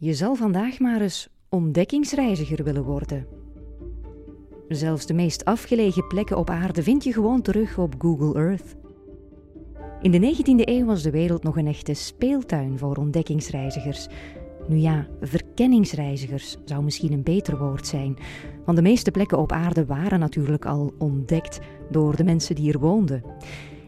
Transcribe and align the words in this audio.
Je 0.00 0.14
zal 0.14 0.34
vandaag 0.34 0.78
maar 0.78 1.00
eens 1.00 1.28
ontdekkingsreiziger 1.48 2.64
willen 2.64 2.84
worden. 2.84 3.26
Zelfs 4.68 5.06
de 5.06 5.14
meest 5.14 5.44
afgelegen 5.44 6.06
plekken 6.06 6.36
op 6.36 6.50
aarde 6.50 6.82
vind 6.82 7.04
je 7.04 7.12
gewoon 7.12 7.42
terug 7.42 7.78
op 7.78 7.94
Google 7.98 8.34
Earth. 8.34 8.76
In 10.00 10.10
de 10.10 10.34
19e 10.36 10.68
eeuw 10.68 10.84
was 10.84 11.02
de 11.02 11.10
wereld 11.10 11.42
nog 11.42 11.56
een 11.56 11.66
echte 11.66 11.94
speeltuin 11.94 12.78
voor 12.78 12.96
ontdekkingsreizigers. 12.96 14.06
Nu 14.68 14.76
ja, 14.76 15.06
verkenningsreizigers 15.20 16.56
zou 16.64 16.84
misschien 16.84 17.12
een 17.12 17.22
beter 17.22 17.58
woord 17.58 17.86
zijn, 17.86 18.16
want 18.64 18.76
de 18.76 18.82
meeste 18.82 19.10
plekken 19.10 19.38
op 19.38 19.52
aarde 19.52 19.86
waren 19.86 20.18
natuurlijk 20.18 20.66
al 20.66 20.92
ontdekt 20.98 21.58
door 21.90 22.16
de 22.16 22.24
mensen 22.24 22.54
die 22.54 22.72
er 22.72 22.78
woonden. 22.78 23.22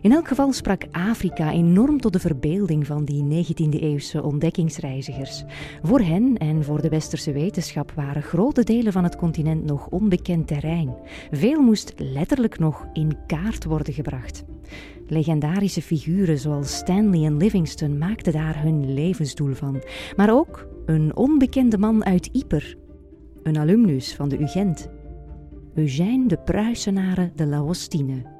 In 0.03 0.13
elk 0.13 0.29
geval 0.29 0.53
sprak 0.53 0.85
Afrika 0.91 1.53
enorm 1.53 2.01
tot 2.01 2.13
de 2.13 2.19
verbeelding 2.19 2.87
van 2.87 3.05
die 3.05 3.45
19e-eeuwse 3.45 4.23
ontdekkingsreizigers. 4.23 5.45
Voor 5.83 6.01
hen 6.01 6.37
en 6.39 6.65
voor 6.65 6.83
de 6.83 6.89
westerse 6.89 7.33
wetenschap 7.33 7.93
waren 7.93 8.23
grote 8.23 8.65
delen 8.65 8.93
van 8.93 9.05
het 9.05 9.17
continent 9.17 9.65
nog 9.65 9.89
onbekend 9.89 10.47
terrein. 10.47 10.95
Veel 11.31 11.61
moest 11.61 11.93
letterlijk 11.97 12.59
nog 12.59 12.87
in 12.93 13.17
kaart 13.27 13.65
worden 13.65 13.95
gebracht. 13.95 14.45
Legendarische 15.07 15.83
figuren 15.83 16.39
zoals 16.39 16.77
Stanley 16.77 17.25
en 17.25 17.37
Livingston 17.37 17.99
maakten 17.99 18.33
daar 18.33 18.63
hun 18.63 18.95
levensdoel 18.95 19.55
van. 19.55 19.83
Maar 20.17 20.33
ook 20.33 20.69
een 20.87 21.17
onbekende 21.17 21.79
man 21.79 22.05
uit 22.05 22.29
Yper, 22.33 22.77
een 23.43 23.59
alumnus 23.59 24.15
van 24.15 24.29
de 24.29 24.39
UGent, 24.39 24.89
Eugène 25.75 26.27
de 26.27 26.39
Pruisenare 26.39 27.31
de 27.35 27.47
Laostine 27.47 28.39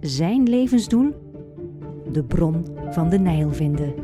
zijn 0.00 0.48
levensdoel 0.48 1.14
de 2.12 2.24
bron 2.24 2.66
van 2.90 3.08
de 3.08 3.18
Nijl 3.18 3.52
vinden. 3.52 3.94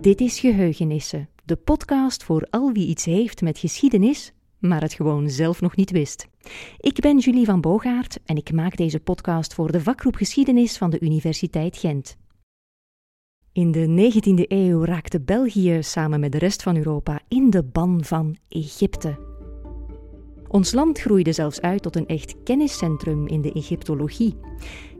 Dit 0.00 0.20
is 0.20 0.40
Geheugenissen, 0.40 1.28
de 1.44 1.56
podcast 1.56 2.24
voor 2.24 2.46
al 2.50 2.72
wie 2.72 2.86
iets 2.86 3.04
heeft 3.04 3.42
met 3.42 3.58
geschiedenis, 3.58 4.32
maar 4.58 4.82
het 4.82 4.92
gewoon 4.92 5.28
zelf 5.30 5.60
nog 5.60 5.76
niet 5.76 5.90
wist. 5.90 6.28
Ik 6.78 7.00
ben 7.00 7.18
Julie 7.18 7.44
van 7.44 7.60
Bogaert 7.60 8.18
en 8.24 8.36
ik 8.36 8.52
maak 8.52 8.76
deze 8.76 9.00
podcast 9.00 9.54
voor 9.54 9.72
de 9.72 9.80
vakgroep 9.80 10.14
Geschiedenis 10.14 10.78
van 10.78 10.90
de 10.90 11.00
Universiteit 11.00 11.76
Gent. 11.76 12.16
In 13.52 13.70
de 13.70 14.12
19e 14.12 14.46
eeuw 14.48 14.84
raakte 14.84 15.20
België 15.20 15.78
samen 15.82 16.20
met 16.20 16.32
de 16.32 16.38
rest 16.38 16.62
van 16.62 16.76
Europa 16.76 17.20
in 17.28 17.50
de 17.50 17.64
ban 17.64 18.04
van 18.04 18.36
Egypte. 18.48 19.29
Ons 20.50 20.72
land 20.72 21.00
groeide 21.00 21.32
zelfs 21.32 21.60
uit 21.60 21.82
tot 21.82 21.96
een 21.96 22.06
echt 22.06 22.34
kenniscentrum 22.44 23.26
in 23.26 23.40
de 23.40 23.52
Egyptologie. 23.52 24.36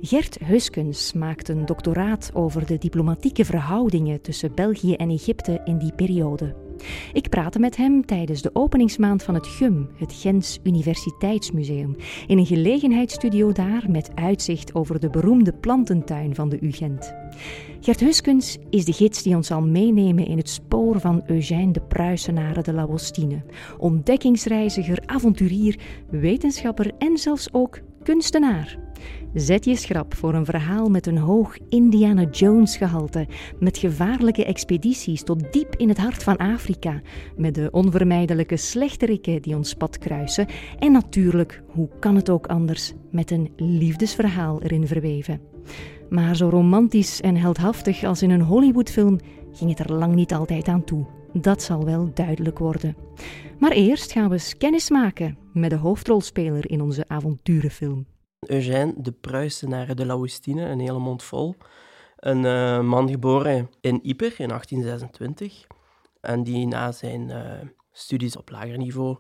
Gert 0.01 0.39
Huskens 0.45 1.13
maakte 1.13 1.53
een 1.53 1.67
doctoraat 1.67 2.31
over 2.35 2.67
de 2.67 2.79
diplomatieke 2.79 3.45
verhoudingen 3.45 4.21
tussen 4.21 4.55
België 4.55 4.95
en 4.95 5.11
Egypte 5.11 5.61
in 5.65 5.79
die 5.79 5.93
periode. 5.93 6.55
Ik 7.13 7.29
praatte 7.29 7.59
met 7.59 7.77
hem 7.77 8.07
tijdens 8.07 8.43
de 8.43 8.51
openingsmaand 8.53 9.23
van 9.23 9.35
het 9.35 9.47
GUM, 9.47 9.89
het 9.95 10.13
Gens 10.13 10.59
Universiteitsmuseum, 10.63 11.97
in 12.27 12.39
een 12.39 12.47
gelegenheidsstudio 12.47 13.53
daar 13.53 13.85
met 13.89 14.11
uitzicht 14.15 14.75
over 14.75 15.01
de 15.01 15.11
beroemde 15.11 15.53
plantentuin 15.53 16.35
van 16.35 16.49
de 16.49 16.59
UGent. 16.61 17.15
Gert 17.83 18.01
Huskens 18.01 18.59
is 18.71 18.85
de 18.85 18.93
gids 18.93 19.23
die 19.23 19.37
ons 19.37 19.47
zal 19.47 19.63
meenemen 19.63 20.27
in 20.27 20.37
het 20.37 20.49
spoor 20.49 21.01
van 21.01 21.23
Eugène 21.27 21.73
de 21.73 21.81
Pruisenare 21.81 22.63
de 22.63 22.73
Lawostine. 22.73 23.43
Ontdekkingsreiziger, 23.79 25.03
avonturier, 25.07 25.79
wetenschapper 26.11 26.91
en 26.99 27.19
zelfs 27.19 27.53
ook 27.53 27.79
kunstenaar. 28.03 28.79
Zet 29.35 29.65
je 29.65 29.77
schrap 29.77 30.15
voor 30.15 30.35
een 30.35 30.45
verhaal 30.45 30.89
met 30.89 31.07
een 31.07 31.19
hoog 31.19 31.57
Indiana 31.69 32.25
Jones 32.31 32.77
gehalte, 32.77 33.27
met 33.59 33.79
gevaarlijke 33.79 34.45
expedities 34.45 35.23
tot 35.23 35.53
diep 35.53 35.75
in 35.77 35.89
het 35.89 35.99
hart 35.99 36.23
van 36.23 36.37
Afrika, 36.37 37.01
met 37.37 37.55
de 37.55 37.69
onvermijdelijke 37.71 38.57
slechterikken 38.57 39.43
die 39.43 39.57
ons 39.57 39.75
pad 39.75 39.99
kruisen 39.99 40.47
en 40.79 40.93
natuurlijk, 40.93 41.63
hoe 41.67 41.89
kan 41.99 42.17
het 42.17 42.31
ook 42.31 42.47
anders, 42.47 42.93
met 43.11 43.31
een 43.31 43.53
liefdesverhaal 43.57 44.63
erin 44.63 44.87
verweven. 44.87 45.41
Maar 46.11 46.37
zo 46.37 46.49
romantisch 46.49 47.21
en 47.21 47.37
heldhaftig 47.37 48.05
als 48.05 48.23
in 48.23 48.31
een 48.31 48.41
Hollywoodfilm 48.41 49.19
ging 49.53 49.71
het 49.71 49.89
er 49.89 49.95
lang 49.95 50.15
niet 50.15 50.33
altijd 50.33 50.69
aan 50.69 50.85
toe. 50.85 51.07
Dat 51.33 51.63
zal 51.63 51.85
wel 51.85 52.11
duidelijk 52.15 52.59
worden. 52.59 52.97
Maar 53.59 53.71
eerst 53.71 54.13
gaan 54.13 54.29
we 54.29 54.35
eens 54.35 54.57
kennis 54.57 54.91
maken 54.91 55.39
met 55.53 55.71
de 55.71 55.77
hoofdrolspeler 55.77 56.71
in 56.71 56.81
onze 56.81 57.05
avonturenfilm. 57.09 58.07
Eugène 58.41 58.95
de 58.97 59.13
Pruisenare 59.13 59.95
de 59.95 60.07
Laustine, 60.07 60.65
een 60.65 60.81
hele 60.81 60.99
mond 60.99 61.23
vol. 61.23 61.55
Een 62.17 62.45
uh, 62.45 62.81
man 62.81 63.09
geboren 63.09 63.71
in 63.81 64.01
Yper 64.03 64.35
in 64.41 64.49
1826 64.49 65.67
en 66.21 66.43
die 66.43 66.67
na 66.67 66.93
zijn 66.93 67.29
uh, 67.29 67.53
studies 67.93 68.37
op 68.37 68.51
lager 68.51 68.79
niveau 68.79 69.19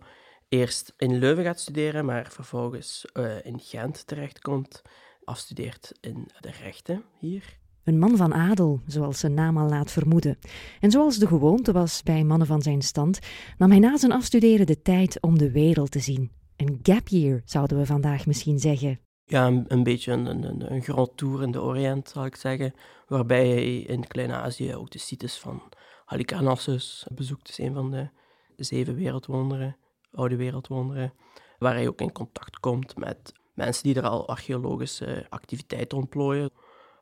eerst 0.49 0.95
in 0.97 1.19
Leuven 1.19 1.45
gaat 1.45 1.61
studeren, 1.61 2.05
maar 2.05 2.27
vervolgens 2.31 3.05
uh, 3.13 3.45
in 3.45 3.61
Gent 3.61 4.07
terechtkomt 4.07 4.83
afstudeert 5.31 5.93
in 6.01 6.29
de 6.41 6.51
rechten 6.63 7.05
hier. 7.19 7.59
Een 7.85 7.99
man 7.99 8.17
van 8.17 8.35
adel, 8.35 8.81
zoals 8.87 9.19
zijn 9.19 9.35
naam 9.35 9.59
al 9.59 9.69
laat 9.69 9.91
vermoeden. 9.91 10.39
En 10.81 10.91
zoals 10.91 11.17
de 11.19 11.27
gewoonte 11.27 11.73
was 11.73 12.03
bij 12.03 12.25
mannen 12.25 12.47
van 12.47 12.63
zijn 12.63 12.83
stand, 12.83 13.19
nam 13.59 13.71
hij 13.71 13.79
na 13.79 13.97
zijn 13.97 14.13
afstuderen 14.13 14.67
de 14.67 14.83
tijd 14.83 15.21
om 15.21 15.39
de 15.39 15.51
wereld 15.51 15.91
te 15.91 15.99
zien. 15.99 16.31
Een 16.57 16.79
gap 16.83 17.09
year, 17.09 17.43
zouden 17.45 17.79
we 17.79 17.87
vandaag 17.87 18.27
misschien 18.27 18.59
zeggen. 18.59 19.01
Ja, 19.25 19.47
een, 19.47 19.65
een 19.69 19.83
beetje 19.83 20.13
een, 20.13 20.27
een, 20.27 20.73
een 20.73 20.83
grand 20.83 21.17
tour 21.17 21.43
in 21.43 21.51
de 21.51 21.63
Oriënt, 21.63 22.09
zal 22.09 22.25
ik 22.25 22.37
zeggen. 22.37 22.75
Waarbij 23.07 23.49
hij 23.49 23.79
in 23.79 24.07
Klein-Azië 24.07 24.75
ook 24.75 24.91
de 24.91 24.99
sites 24.99 25.39
van 25.39 25.63
Halicarnassus 26.05 27.07
bezoekt. 27.15 27.49
is 27.49 27.59
een 27.59 27.75
van 27.75 27.91
de 27.91 28.09
zeven 28.57 28.95
wereldwonderen, 28.95 29.77
oude 30.13 30.37
wereldwonderen. 30.37 31.13
Waar 31.59 31.75
hij 31.75 31.89
ook 31.89 32.01
in 32.01 32.13
contact 32.13 32.61
komt 32.61 32.97
met 32.97 33.33
mensen 33.55 33.83
die 33.83 33.95
er 33.95 34.09
al 34.09 34.29
archeologische 34.29 35.27
activiteiten 35.29 35.99
ontplooien. 35.99 36.51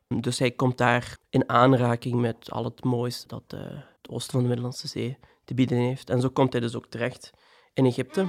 Dus 0.07 0.39
hij 0.39 0.51
komt 0.51 0.77
daar 0.77 1.17
in 1.29 1.49
aanraking 1.49 2.15
met 2.15 2.51
al 2.51 2.63
het 2.63 2.83
moois 2.83 3.25
dat 3.27 3.43
uh, 3.53 3.59
het 3.61 4.09
oosten 4.09 4.31
van 4.31 4.41
de 4.41 4.47
Middellandse 4.47 4.87
Zee 4.87 5.17
te 5.45 5.53
bieden 5.53 5.77
heeft. 5.77 6.09
En 6.09 6.21
zo 6.21 6.29
komt 6.29 6.51
hij 6.51 6.61
dus 6.61 6.75
ook 6.75 6.87
terecht 6.87 7.31
in 7.73 7.85
Egypte. 7.85 8.27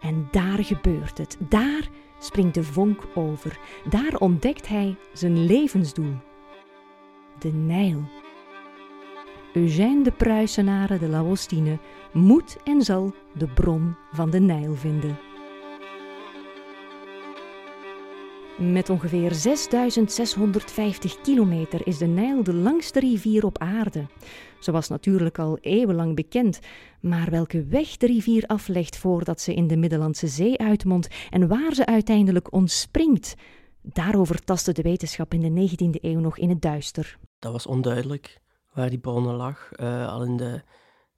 En 0.00 0.28
daar 0.30 0.64
gebeurt 0.64 1.18
het. 1.18 1.36
Daar 1.48 1.88
springt 2.18 2.54
de 2.54 2.62
vonk 2.62 3.02
over. 3.14 3.58
Daar 3.90 4.16
ontdekt 4.18 4.68
hij 4.68 4.96
zijn 5.12 5.46
levensdoel. 5.46 6.14
De 7.38 7.52
Nijl. 7.52 8.21
Eugène 9.54 10.02
de 10.02 10.10
Pruisenare 10.10 10.98
de 10.98 11.08
Laostine 11.08 11.78
moet 12.12 12.56
en 12.64 12.82
zal 12.82 13.14
de 13.34 13.46
bron 13.46 13.96
van 14.12 14.30
de 14.30 14.40
Nijl 14.40 14.74
vinden. 14.74 15.18
Met 18.58 18.90
ongeveer 18.90 19.34
6650 19.34 21.20
kilometer 21.20 21.86
is 21.86 21.98
de 21.98 22.06
Nijl 22.06 22.42
de 22.42 22.54
langste 22.54 23.00
rivier 23.00 23.44
op 23.44 23.58
aarde. 23.58 24.06
Ze 24.60 24.72
was 24.72 24.88
natuurlijk 24.88 25.38
al 25.38 25.58
eeuwenlang 25.60 26.14
bekend, 26.14 26.60
maar 27.00 27.30
welke 27.30 27.64
weg 27.64 27.96
de 27.96 28.06
rivier 28.06 28.46
aflegt 28.46 28.96
voordat 28.96 29.40
ze 29.40 29.54
in 29.54 29.66
de 29.66 29.76
Middellandse 29.76 30.28
Zee 30.28 30.58
uitmondt 30.58 31.08
en 31.30 31.48
waar 31.48 31.74
ze 31.74 31.86
uiteindelijk 31.86 32.52
ontspringt, 32.52 33.34
daarover 33.82 34.44
tastte 34.44 34.72
de 34.72 34.82
wetenschap 34.82 35.34
in 35.34 35.54
de 35.54 35.68
19e 35.70 36.00
eeuw 36.00 36.20
nog 36.20 36.38
in 36.38 36.48
het 36.48 36.62
duister. 36.62 37.18
Dat 37.38 37.52
was 37.52 37.66
onduidelijk 37.66 38.41
waar 38.72 38.90
die 38.90 38.98
bronnen 38.98 39.34
lag. 39.34 39.70
Uh, 39.76 40.08
al 40.08 40.22
in 40.22 40.36
de 40.36 40.62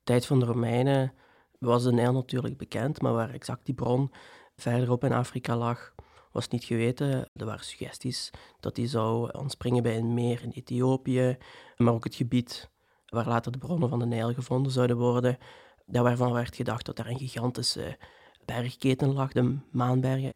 tijd 0.05 0.27
van 0.27 0.41
de 0.41 0.47
Romeinen 0.47 1.13
was 1.59 1.83
de 1.83 1.93
Nijl 1.93 2.13
natuurlijk 2.13 2.57
bekend, 2.57 3.01
maar 3.01 3.13
waar 3.13 3.31
exact 3.31 3.67
die 3.67 3.75
bron 3.75 4.11
verderop 4.57 5.05
in 5.05 5.13
Afrika 5.13 5.57
lag, 5.57 5.95
was 6.33 6.49
niet 6.49 6.65
geweten. 6.65 7.29
Er 7.35 7.47
waren 7.47 7.65
suggesties 7.65 8.31
dat 8.61 8.75
die 8.75 8.87
zou 8.87 9.39
ontspringen 9.39 9.83
bij 9.83 9.97
een 9.97 10.15
meer 10.15 10.43
in 10.43 10.51
Ethiopië, 10.51 11.39
maar 11.77 11.93
ook 11.93 12.05
het 12.05 12.15
gebied 12.15 12.71
waar 13.07 13.29
later 13.29 13.53
de 13.53 13.59
bronnen 13.59 13.89
van 13.89 13.99
de 13.99 14.07
Nijl 14.07 14.33
gevonden 14.33 14.73
zouden 14.73 14.97
worden, 14.97 15.39
daar 15.87 16.03
waarvan 16.03 16.33
werd 16.33 16.57
gedacht 16.57 16.87
dat 16.87 16.99
er 16.99 17.09
een 17.09 17.19
gigantische 17.19 17.99
bergketen 18.45 19.13
lag, 19.13 19.33
de 19.33 19.59
Maanbergen. 19.71 20.33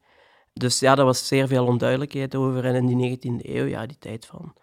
Dus 0.53 0.79
ja, 0.79 0.95
daar 0.95 1.05
was 1.05 1.27
zeer 1.27 1.47
veel 1.47 1.67
onduidelijkheid 1.67 2.35
over. 2.35 2.65
En 2.65 2.75
in 2.75 2.97
die 2.97 3.19
19e 3.19 3.47
eeuw, 3.47 3.65
ja, 3.65 3.87
die 3.87 3.99
tijd 3.99 4.27
van 4.27 4.55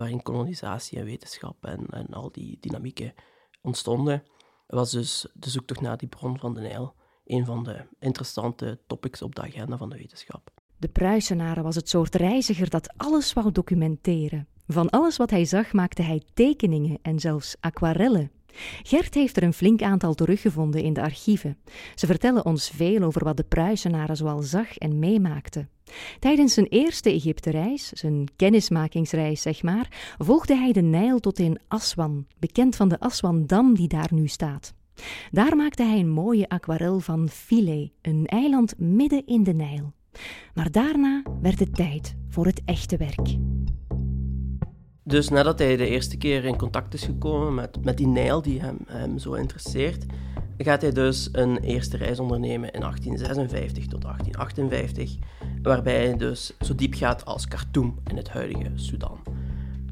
waarin 0.00 0.22
kolonisatie 0.22 0.98
en 0.98 1.04
wetenschap 1.04 1.64
en, 1.64 1.86
en 1.90 2.06
al 2.06 2.32
die 2.32 2.58
dynamieken 2.60 3.14
ontstonden, 3.60 4.22
was 4.66 4.90
dus 4.90 5.26
de 5.34 5.50
zoektocht 5.50 5.80
naar 5.80 5.96
die 5.96 6.08
bron 6.08 6.38
van 6.38 6.54
de 6.54 6.60
Nijl 6.60 6.94
een 7.24 7.44
van 7.44 7.64
de 7.64 7.86
interessante 7.98 8.78
topics 8.86 9.22
op 9.22 9.34
de 9.34 9.42
agenda 9.42 9.76
van 9.76 9.90
de 9.90 9.96
wetenschap. 9.96 10.50
De 10.76 10.88
Pruisenaren 10.88 11.62
was 11.62 11.74
het 11.74 11.88
soort 11.88 12.14
reiziger 12.14 12.70
dat 12.70 12.92
alles 12.96 13.32
wou 13.32 13.52
documenteren. 13.52 14.48
Van 14.66 14.90
alles 14.90 15.16
wat 15.16 15.30
hij 15.30 15.44
zag 15.44 15.72
maakte 15.72 16.02
hij 16.02 16.22
tekeningen 16.34 16.98
en 17.02 17.18
zelfs 17.18 17.56
aquarellen. 17.60 18.30
Gert 18.82 19.14
heeft 19.14 19.36
er 19.36 19.42
een 19.42 19.52
flink 19.52 19.82
aantal 19.82 20.14
teruggevonden 20.14 20.82
in 20.82 20.92
de 20.92 21.02
archieven. 21.02 21.56
Ze 21.94 22.06
vertellen 22.06 22.44
ons 22.44 22.70
veel 22.74 23.02
over 23.02 23.24
wat 23.24 23.36
de 23.36 23.42
Pruisenaren 23.42 24.16
zoal 24.16 24.42
zag 24.42 24.78
en 24.78 24.98
meemaakte. 24.98 25.68
Tijdens 26.18 26.54
zijn 26.54 26.66
eerste 26.66 27.10
Egypte-reis, 27.10 27.88
zijn 27.88 28.28
kennismakingsreis 28.36 29.42
zeg 29.42 29.62
maar, 29.62 30.14
volgde 30.18 30.56
hij 30.56 30.72
de 30.72 30.82
Nijl 30.82 31.18
tot 31.18 31.38
in 31.38 31.58
Aswan, 31.68 32.26
bekend 32.38 32.76
van 32.76 32.88
de 32.88 33.00
Aswan-dam 33.00 33.74
die 33.74 33.88
daar 33.88 34.08
nu 34.12 34.26
staat. 34.26 34.74
Daar 35.30 35.56
maakte 35.56 35.82
hij 35.82 35.98
een 35.98 36.10
mooie 36.10 36.48
aquarel 36.48 37.00
van 37.00 37.28
Philae, 37.28 37.90
een 38.02 38.26
eiland 38.26 38.74
midden 38.78 39.26
in 39.26 39.42
de 39.42 39.54
Nijl. 39.54 39.92
Maar 40.54 40.70
daarna 40.70 41.22
werd 41.40 41.58
het 41.58 41.74
tijd 41.74 42.16
voor 42.28 42.46
het 42.46 42.62
echte 42.64 42.96
werk. 42.96 43.36
Dus 45.10 45.28
nadat 45.28 45.58
hij 45.58 45.76
de 45.76 45.86
eerste 45.86 46.16
keer 46.16 46.44
in 46.44 46.56
contact 46.56 46.94
is 46.94 47.04
gekomen 47.04 47.54
met, 47.54 47.84
met 47.84 47.96
die 47.96 48.06
Nijl 48.06 48.42
die 48.42 48.60
hem, 48.60 48.76
hem 48.86 49.18
zo 49.18 49.32
interesseert, 49.32 50.06
gaat 50.58 50.82
hij 50.82 50.92
dus 50.92 51.28
een 51.32 51.58
eerste 51.58 51.96
reis 51.96 52.18
ondernemen 52.18 52.70
in 52.70 52.80
1856 52.80 53.86
tot 53.86 54.02
1858, 54.02 55.16
waarbij 55.62 56.06
hij 56.06 56.16
dus 56.16 56.52
zo 56.60 56.74
diep 56.74 56.94
gaat 56.94 57.24
als 57.24 57.48
Khartoum 57.48 57.98
in 58.06 58.16
het 58.16 58.28
huidige 58.28 58.70
Sudan. 58.74 59.18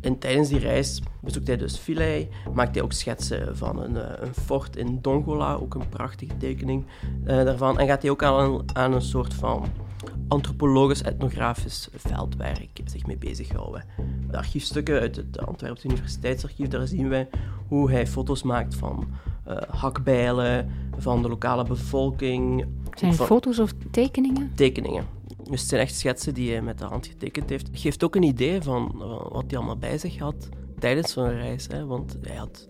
En 0.00 0.18
tijdens 0.18 0.48
die 0.48 0.58
reis 0.58 1.02
bezoekt 1.20 1.46
hij 1.46 1.56
dus 1.56 1.76
Philae, 1.76 2.28
maakt 2.54 2.74
hij 2.74 2.84
ook 2.84 2.92
schetsen 2.92 3.56
van 3.56 3.82
een, 3.82 3.96
eh, 3.96 4.26
een 4.26 4.34
fort 4.34 4.76
in 4.76 4.98
Dongola, 5.02 5.54
ook 5.54 5.74
een 5.74 5.88
prachtige 5.88 6.36
tekening 6.36 6.84
uh, 7.20 7.26
daarvan. 7.26 7.78
En 7.78 7.86
gaat 7.86 8.02
hij 8.02 8.10
ook 8.10 8.22
aan, 8.22 8.62
aan 8.72 8.92
een 8.92 9.02
soort 9.02 9.34
van 9.34 9.66
antropologisch-etnografisch 10.28 11.88
veldwerk 11.94 12.80
zich 12.84 13.06
mee 13.06 13.16
bezighouden. 13.16 13.84
De 14.30 14.36
archiefstukken 14.36 15.00
uit 15.00 15.16
het 15.16 15.46
Antwerpse 15.46 15.88
Universiteitsarchief, 15.88 16.68
daar 16.68 16.86
zien 16.86 17.08
wij 17.08 17.28
hoe 17.68 17.90
hij 17.90 18.06
foto's 18.06 18.42
maakt 18.42 18.74
van 18.74 19.08
uh, 19.48 19.56
hakbijlen, 19.68 20.70
van 20.96 21.22
de 21.22 21.28
lokale 21.28 21.64
bevolking. 21.64 22.66
Zijn 22.94 23.10
het 23.10 23.20
foto's 23.20 23.58
of 23.58 23.72
tekeningen? 23.90 24.52
Tekeningen. 24.54 25.06
Dus 25.50 25.60
het 25.60 25.68
zijn 25.68 25.80
echt 25.80 25.94
schetsen 25.94 26.34
die 26.34 26.50
hij 26.50 26.62
met 26.62 26.78
de 26.78 26.84
hand 26.84 27.06
getekend 27.06 27.50
heeft. 27.50 27.68
Geeft 27.72 28.04
ook 28.04 28.14
een 28.14 28.22
idee 28.22 28.62
van 28.62 28.92
wat 29.32 29.44
hij 29.46 29.56
allemaal 29.56 29.78
bij 29.78 29.98
zich 29.98 30.18
had 30.18 30.48
tijdens 30.78 31.12
zo'n 31.12 31.34
reis. 31.34 31.66
Hè? 31.66 31.86
Want 31.86 32.16
hij 32.22 32.36
had, 32.36 32.66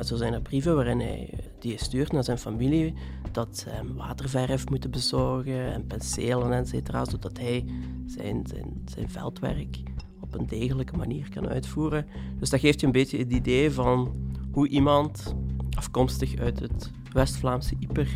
zo 0.00 0.16
zijn 0.16 0.32
er 0.32 0.42
brieven 0.42 0.74
waarin 0.74 1.00
hij 1.00 1.34
die 1.58 1.78
stuurt 1.78 2.12
naar 2.12 2.24
zijn 2.24 2.38
familie 2.38 2.94
dat 3.32 3.58
ze 3.58 3.68
hem 3.68 3.94
waterverf 3.94 4.68
moeten 4.68 4.90
bezorgen 4.90 5.72
en 5.72 5.86
penselen, 5.86 6.52
et 6.52 6.68
cetera, 6.68 7.04
zodat 7.04 7.38
hij 7.38 7.64
zijn, 8.06 8.46
zijn, 8.46 8.82
zijn 8.84 9.10
veldwerk 9.10 9.78
op 10.20 10.34
een 10.34 10.46
degelijke 10.46 10.96
manier 10.96 11.28
kan 11.28 11.48
uitvoeren. 11.48 12.06
Dus 12.38 12.50
dat 12.50 12.60
geeft 12.60 12.80
je 12.80 12.86
een 12.86 12.92
beetje 12.92 13.18
het 13.18 13.32
idee 13.32 13.70
van 13.70 14.14
hoe 14.52 14.68
iemand, 14.68 15.34
afkomstig 15.76 16.38
uit 16.38 16.60
het 16.60 16.90
West-Vlaamse 17.12 17.76
Ieper, 17.78 18.08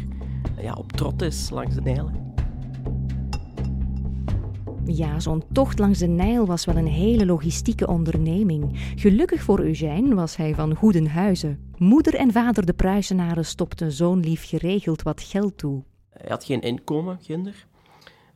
ja, 0.60 0.74
op 0.74 0.92
trot 0.92 1.22
is 1.22 1.50
langs 1.50 1.74
de 1.74 1.80
Nijlen. 1.80 2.23
Ja, 4.86 5.20
zo'n 5.20 5.42
tocht 5.52 5.78
langs 5.78 5.98
de 5.98 6.06
Nijl 6.06 6.46
was 6.46 6.64
wel 6.64 6.76
een 6.76 6.86
hele 6.86 7.26
logistieke 7.26 7.86
onderneming. 7.86 8.92
Gelukkig 8.96 9.42
voor 9.42 9.60
Eugène 9.60 10.14
was 10.14 10.36
hij 10.36 10.54
van 10.54 10.74
goeden 10.74 11.06
huizen. 11.06 11.72
Moeder 11.78 12.14
en 12.14 12.32
vader 12.32 12.66
de 12.66 12.72
Pruisenaren 12.72 13.44
stopten 13.44 13.92
zo'n 13.92 14.20
lief 14.20 14.48
geregeld 14.48 15.02
wat 15.02 15.22
geld 15.22 15.58
toe. 15.58 15.82
Hij 16.10 16.28
had 16.28 16.44
geen 16.44 16.60
inkomen, 16.60 17.18
kinder. 17.18 17.66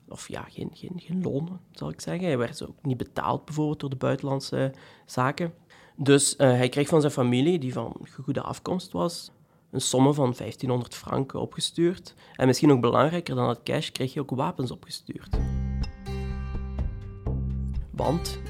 Of 0.08 0.28
ja, 0.28 0.42
geen, 0.48 0.70
geen, 0.72 0.92
geen 0.96 1.22
loon, 1.22 1.60
zal 1.72 1.90
ik 1.90 2.00
zeggen. 2.00 2.26
Hij 2.26 2.38
werd 2.38 2.66
ook 2.68 2.82
niet 2.82 2.96
betaald 2.96 3.44
bijvoorbeeld 3.44 3.80
door 3.80 3.90
de 3.90 3.96
buitenlandse 3.96 4.72
zaken. 5.06 5.52
Dus 5.96 6.34
uh, 6.38 6.38
hij 6.38 6.68
kreeg 6.68 6.88
van 6.88 7.00
zijn 7.00 7.12
familie, 7.12 7.58
die 7.58 7.72
van 7.72 7.96
goede 8.22 8.42
afkomst 8.42 8.92
was, 8.92 9.30
een 9.70 9.80
somme 9.80 10.14
van 10.14 10.34
1500 10.36 10.94
franken 10.94 11.40
opgestuurd. 11.40 12.14
En 12.36 12.46
misschien 12.46 12.72
ook 12.72 12.80
belangrijker 12.80 13.34
dan 13.34 13.48
het 13.48 13.62
cash, 13.62 13.90
kreeg 13.90 14.12
hij 14.12 14.22
ook 14.22 14.30
wapens 14.30 14.70
opgestuurd. 14.70 15.36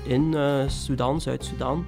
In 0.05 0.33
uh, 0.33 0.69
Sudan, 0.69 1.21
Zuid-Sudan, 1.21 1.85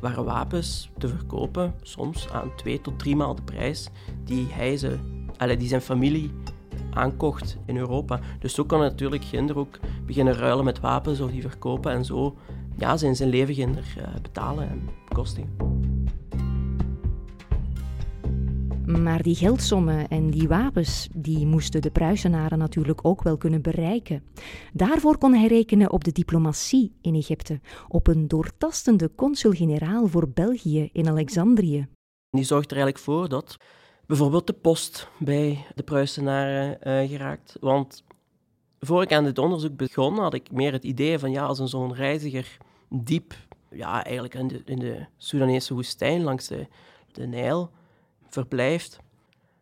waren 0.00 0.24
wapens 0.24 0.90
te 0.98 1.08
verkopen, 1.08 1.74
soms 1.82 2.30
aan 2.30 2.50
twee 2.56 2.80
tot 2.80 2.98
drie 2.98 3.16
maal 3.16 3.34
de 3.34 3.42
prijs 3.42 3.88
die 4.24 4.46
hij 4.50 4.76
ze, 4.76 4.98
allez, 5.36 5.58
die 5.58 5.68
zijn 5.68 5.80
familie 5.80 6.30
aankocht 6.90 7.58
in 7.66 7.76
Europa. 7.76 8.20
Dus 8.38 8.54
zo 8.54 8.64
kan 8.64 8.80
natuurlijk 8.80 9.24
Ginder 9.24 9.58
ook 9.58 9.78
beginnen 10.06 10.34
ruilen 10.34 10.64
met 10.64 10.80
wapens 10.80 11.20
of 11.20 11.30
die 11.30 11.40
verkopen 11.40 11.92
en 11.92 12.04
zo 12.04 12.36
ja, 12.76 12.96
zijn, 12.96 13.16
zijn 13.16 13.28
leven 13.28 13.54
Ginder 13.54 13.94
uh, 13.98 14.04
betalen 14.22 14.68
en 14.68 14.88
bekostigen. 15.08 15.71
Maar 19.00 19.22
die 19.22 19.34
geldsommen 19.34 20.08
en 20.08 20.30
die 20.30 20.48
wapens, 20.48 21.08
die 21.14 21.46
moesten 21.46 21.82
de 21.82 21.90
Pruisenaren 21.90 22.58
natuurlijk 22.58 23.04
ook 23.04 23.22
wel 23.22 23.36
kunnen 23.36 23.62
bereiken. 23.62 24.22
Daarvoor 24.72 25.18
kon 25.18 25.34
hij 25.34 25.46
rekenen 25.46 25.92
op 25.92 26.04
de 26.04 26.12
diplomatie 26.12 26.92
in 27.00 27.14
Egypte, 27.14 27.60
op 27.88 28.06
een 28.06 28.28
doortastende 28.28 29.10
consul-generaal 29.14 30.06
voor 30.06 30.28
België 30.28 30.88
in 30.92 31.08
Alexandrië. 31.08 31.86
Die 32.30 32.44
zorgt 32.44 32.70
er 32.70 32.76
eigenlijk 32.76 33.04
voor 33.04 33.28
dat 33.28 33.56
bijvoorbeeld 34.06 34.46
de 34.46 34.52
post 34.52 35.08
bij 35.18 35.66
de 35.74 35.82
Pruisenaren 35.82 36.70
uh, 36.70 37.08
geraakt. 37.08 37.56
Want 37.60 38.04
voor 38.80 39.02
ik 39.02 39.12
aan 39.12 39.24
dit 39.24 39.38
onderzoek 39.38 39.76
begon, 39.76 40.18
had 40.18 40.34
ik 40.34 40.50
meer 40.50 40.72
het 40.72 40.84
idee 40.84 41.18
van 41.18 41.30
ja, 41.30 41.44
als 41.44 41.58
een 41.58 41.68
zo'n 41.68 41.94
reiziger 41.94 42.56
diep, 42.88 43.34
ja, 43.70 44.04
eigenlijk 44.04 44.34
in 44.34 44.48
de, 44.48 44.62
in 44.64 44.78
de 44.78 45.06
Soedanese 45.16 45.74
woestijn 45.74 46.22
langs 46.22 46.46
de, 46.48 46.66
de 47.12 47.26
Nijl 47.26 47.70
verblijft, 48.32 48.98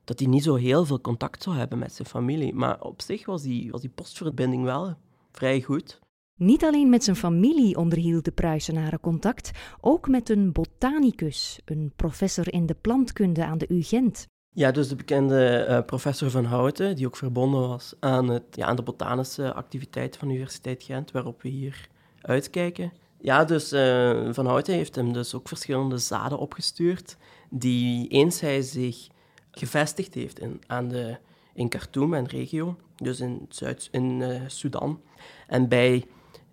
dat 0.04 0.18
hij 0.18 0.28
niet 0.28 0.42
zo 0.42 0.54
heel 0.54 0.84
veel 0.84 1.00
contact 1.00 1.42
zou 1.42 1.56
hebben 1.56 1.78
met 1.78 1.92
zijn 1.92 2.08
familie. 2.08 2.54
Maar 2.54 2.80
op 2.80 3.02
zich 3.02 3.26
was 3.26 3.42
die, 3.42 3.70
was 3.70 3.80
die 3.80 3.90
postverbinding 3.90 4.64
wel 4.64 4.96
vrij 5.32 5.62
goed. 5.62 6.00
Niet 6.36 6.64
alleen 6.64 6.88
met 6.88 7.04
zijn 7.04 7.16
familie 7.16 7.76
onderhield 7.76 8.24
de 8.24 8.30
Pruisenaren 8.30 9.00
contact, 9.00 9.50
ook 9.80 10.08
met 10.08 10.28
een 10.28 10.52
botanicus, 10.52 11.60
een 11.64 11.92
professor 11.96 12.52
in 12.52 12.66
de 12.66 12.76
plantkunde 12.80 13.44
aan 13.44 13.58
de 13.58 13.66
UGent. 13.68 14.26
Ja, 14.54 14.70
dus 14.70 14.88
de 14.88 14.96
bekende 14.96 15.66
uh, 15.68 15.80
professor 15.86 16.30
Van 16.30 16.44
Houten, 16.44 16.96
die 16.96 17.06
ook 17.06 17.16
verbonden 17.16 17.68
was 17.68 17.94
aan, 18.00 18.28
het, 18.28 18.44
ja, 18.50 18.66
aan 18.66 18.76
de 18.76 18.82
botanische 18.82 19.54
activiteiten 19.54 20.18
van 20.18 20.28
de 20.28 20.34
Universiteit 20.34 20.82
Gent, 20.82 21.10
waarop 21.10 21.42
we 21.42 21.48
hier 21.48 21.88
uitkijken. 22.20 22.92
Ja, 23.20 23.44
dus 23.44 23.72
uh, 23.72 24.28
Van 24.32 24.46
Houten 24.46 24.74
heeft 24.74 24.94
hem 24.94 25.12
dus 25.12 25.34
ook 25.34 25.48
verschillende 25.48 25.98
zaden 25.98 26.38
opgestuurd 26.38 27.16
die 27.50 28.08
eens 28.08 28.40
hij 28.40 28.62
zich 28.62 29.08
gevestigd 29.50 30.14
heeft 30.14 30.38
in, 30.38 30.60
aan 30.66 30.88
de, 30.88 31.16
in 31.54 31.68
Khartoum 31.68 32.14
en 32.14 32.26
regio, 32.26 32.76
dus 32.96 33.20
in, 33.20 33.46
Zuid, 33.48 33.88
in 33.90 34.20
uh, 34.20 34.40
Sudan. 34.46 35.00
En 35.46 35.68
bij 35.68 36.06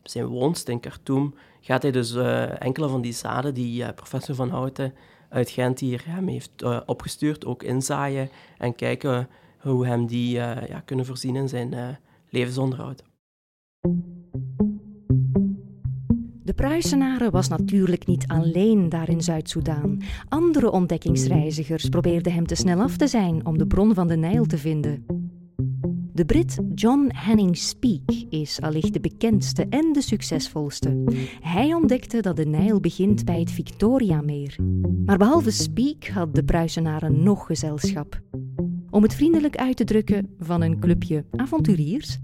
zijn 0.04 0.26
woonst 0.26 0.68
in 0.68 0.80
Khartoum 0.80 1.36
gaat 1.62 1.82
hij 1.82 1.92
dus 1.92 2.14
uh, 2.14 2.62
enkele 2.62 2.90
van 2.90 3.02
die 3.02 3.14
zaden 3.14 3.54
die 3.54 3.84
uh, 3.84 3.90
professor 3.96 4.36
Van 4.36 4.50
Houten 4.50 4.94
uit 5.30 5.50
Gent 5.50 5.80
hier 5.80 6.04
hem 6.06 6.28
heeft 6.28 6.64
opgestuurd, 6.86 7.46
ook 7.46 7.64
inzaaien 7.64 8.30
en 8.58 8.76
kijken 8.76 9.30
hoe 9.58 9.86
hem 9.86 10.06
die 10.06 10.32
ja, 10.36 10.82
kunnen 10.86 11.06
voorzien 11.06 11.36
in 11.36 11.50
zijn 11.50 12.00
levensonderhoud. 12.30 13.04
Pruisenaren 16.54 17.32
was 17.32 17.48
natuurlijk 17.48 18.08
niet 18.08 18.28
alleen 18.28 18.90
daar 18.90 19.10
in 19.10 19.22
Zuid-Soedan. 19.22 20.02
Andere 20.30 20.72
ontdekkingsreizigers 20.72 21.90
probeerden 21.90 22.34
hem 22.34 22.48
te 22.48 22.56
snel 22.56 22.82
af 22.82 22.98
te 22.98 23.08
zijn 23.08 23.46
om 23.46 23.58
de 23.58 23.68
bron 23.68 23.94
van 23.94 24.08
de 24.08 24.16
Nijl 24.16 24.46
te 24.46 24.58
vinden. 24.58 25.06
De 26.14 26.26
Brit 26.26 26.58
John 26.76 27.10
Henning 27.14 27.58
Speak 27.58 28.12
is 28.30 28.62
allicht 28.62 28.94
de 28.94 29.00
bekendste 29.00 29.66
en 29.70 29.94
de 29.94 30.02
succesvolste. 30.02 31.04
Hij 31.42 31.74
ontdekte 31.74 32.22
dat 32.22 32.36
de 32.36 32.46
Nijl 32.46 32.80
begint 32.80 33.26
bij 33.26 33.40
het 33.40 33.52
Victoriameer. 33.52 34.56
Maar 35.06 35.18
behalve 35.18 35.52
Speak 35.52 36.06
had 36.06 36.36
de 36.36 36.44
Pruisenaren 36.44 37.24
nog 37.24 37.46
gezelschap. 37.46 38.22
Om 38.90 39.04
het 39.04 39.14
vriendelijk 39.14 39.56
uit 39.56 39.78
te 39.78 39.84
drukken 39.84 40.30
van 40.40 40.62
een 40.62 40.80
clubje 40.80 41.26
avonturiers 41.32 42.18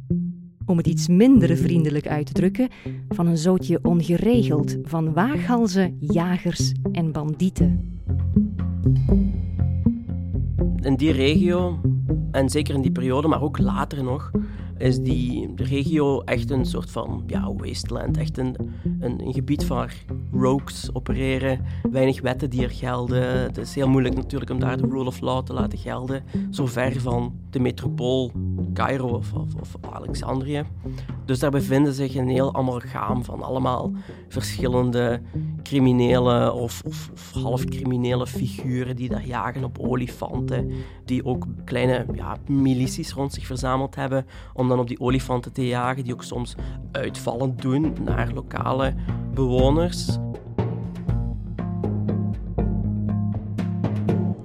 om 0.74 0.80
het 0.80 0.88
iets 0.88 1.08
minder 1.08 1.58
vriendelijk 1.58 2.08
uit 2.08 2.26
te 2.26 2.34
drukken, 2.34 2.70
van 3.10 3.28
een 3.28 3.38
zootje 3.38 3.80
ongeregeld 3.82 4.78
van 4.84 5.14
waaghalzen, 5.14 5.98
jagers 6.00 6.72
en 6.92 7.12
bandieten. 7.12 8.00
In 10.82 10.96
die 10.96 11.12
regio, 11.12 11.80
en 12.32 12.50
zeker 12.50 12.76
in 12.76 12.82
die 12.82 12.92
periode, 12.92 13.28
maar 13.28 13.42
ook 13.42 13.58
later 13.58 14.04
nog, 14.04 14.32
is 14.78 15.00
die 15.00 15.50
regio 15.56 16.22
echt 16.22 16.52
een 16.52 16.66
soort 16.66 16.92
van 16.92 17.24
ja, 17.28 17.54
wasteland. 17.54 18.18
Echt 18.18 18.38
een, 18.38 18.56
een, 19.00 19.26
een, 19.26 19.34
gebied 19.34 19.68
waar 19.68 20.06
rogues 20.32 20.90
opereren, 20.94 21.66
weinig 21.92 22.22
wetten 22.22 22.50
die 22.50 22.64
er 22.64 22.72
gelden. 22.72 23.42
Het 23.42 23.58
is 23.58 23.76
heel 23.76 23.90
moeilijk 23.90 24.16
natuurlijk 24.16 24.52
om 24.52 24.60
daar 24.60 24.78
de 24.78 24.88
rule 24.88 25.06
of 25.06 25.20
law 25.20 25.46
te 25.46 25.54
laten 25.54 25.78
gelden. 25.78 26.24
Zo 26.52 26.66
ver 26.66 27.02
van 27.02 27.34
de 27.50 27.60
metropool 27.60 28.32
Cairo 28.74 29.08
of, 29.08 29.34
of, 29.34 29.76
Alexandrië. 29.92 30.64
Dus 31.26 31.40
daar 31.40 31.52
bevinden 31.52 31.94
zich 31.94 32.16
een 32.16 32.28
heel 32.28 32.56
amalgaam 32.56 33.24
van 33.24 33.42
allemaal 33.42 33.92
verschillende 34.30 35.22
criminele 35.64 36.52
of, 36.52 36.82
of, 36.86 37.12
half-criminele 37.34 38.28
figuren 38.28 38.96
die 38.96 39.10
daar 39.10 39.26
jagen 39.26 39.64
op 39.64 39.80
olifanten. 39.80 40.72
Die 41.06 41.26
ook 41.26 41.46
kleine 41.66 42.06
ja, 42.14 42.38
milities 42.48 43.12
rond 43.12 43.34
zich 43.34 43.46
verzameld 43.46 43.96
hebben 43.96 44.26
om 44.54 44.68
dan 44.68 44.80
op 44.80 44.88
die 44.88 45.00
olifanten 45.00 45.54
te 45.54 45.68
jagen. 45.68 46.04
Die 46.04 46.14
ook 46.14 46.24
soms 46.24 46.56
uitvallen 46.92 47.56
doen 47.58 47.94
naar 48.04 48.32
lokale 48.34 48.94
bewoners. 49.34 50.18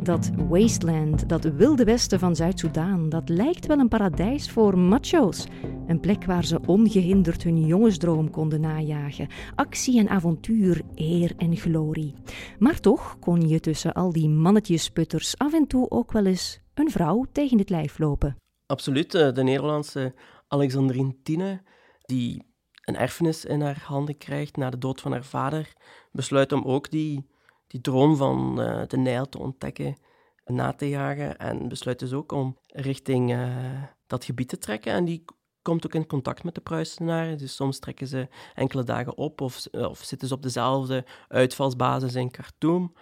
Dat 0.08 0.30
wasteland, 0.48 1.28
dat 1.28 1.44
wilde 1.44 1.84
westen 1.84 2.18
van 2.18 2.36
Zuid-Soedan, 2.36 3.08
dat 3.08 3.28
lijkt 3.28 3.66
wel 3.66 3.78
een 3.78 3.88
paradijs 3.88 4.50
voor 4.50 4.78
macho's. 4.78 5.46
Een 5.86 6.00
plek 6.00 6.24
waar 6.24 6.44
ze 6.44 6.60
ongehinderd 6.66 7.42
hun 7.42 7.66
jongensdroom 7.66 8.30
konden 8.30 8.60
najagen. 8.60 9.28
Actie 9.54 9.98
en 9.98 10.08
avontuur, 10.08 10.82
eer 10.94 11.32
en 11.36 11.56
glorie. 11.56 12.14
Maar 12.58 12.80
toch 12.80 13.18
kon 13.18 13.48
je 13.48 13.60
tussen 13.60 13.92
al 13.92 14.12
die 14.12 14.28
mannetjesputters 14.28 15.38
af 15.38 15.52
en 15.52 15.66
toe 15.66 15.90
ook 15.90 16.12
wel 16.12 16.26
eens 16.26 16.60
een 16.74 16.90
vrouw 16.90 17.26
tegen 17.32 17.58
het 17.58 17.70
lijf 17.70 17.98
lopen. 17.98 18.36
Absoluut. 18.66 19.14
Eh, 19.14 19.32
de 19.32 19.42
Nederlandse 19.42 20.14
Alexandrine 20.46 21.16
Tine, 21.22 21.62
die 22.00 22.42
een 22.84 22.96
erfenis 22.96 23.44
in 23.44 23.60
haar 23.60 23.82
handen 23.84 24.16
krijgt 24.16 24.56
na 24.56 24.70
de 24.70 24.78
dood 24.78 25.00
van 25.00 25.12
haar 25.12 25.24
vader, 25.24 25.72
besluit 26.12 26.52
om 26.52 26.64
ook 26.64 26.90
die 26.90 27.36
die 27.68 27.80
droom 27.80 28.16
van 28.16 28.60
uh, 28.60 28.82
de 28.86 28.96
Nijl 28.96 29.28
te 29.28 29.38
ontdekken, 29.38 29.96
na 30.44 30.72
te 30.72 30.88
jagen. 30.88 31.38
En 31.38 31.68
besluit 31.68 31.98
dus 31.98 32.12
ook 32.12 32.32
om 32.32 32.56
richting 32.66 33.32
uh, 33.32 33.82
dat 34.06 34.24
gebied 34.24 34.48
te 34.48 34.58
trekken. 34.58 34.92
En 34.92 35.04
die 35.04 35.24
komt 35.62 35.86
ook 35.86 35.94
in 35.94 36.06
contact 36.06 36.44
met 36.44 36.54
de 36.54 36.60
Pruisenaren. 36.60 37.38
Dus 37.38 37.54
soms 37.54 37.78
trekken 37.78 38.06
ze 38.06 38.28
enkele 38.54 38.84
dagen 38.84 39.16
op 39.16 39.40
of, 39.40 39.66
of 39.72 39.98
zitten 40.02 40.28
ze 40.28 40.34
op 40.34 40.42
dezelfde 40.42 41.04
uitvalsbasis 41.28 42.14
in 42.14 42.30
Khartoum. 42.30 42.92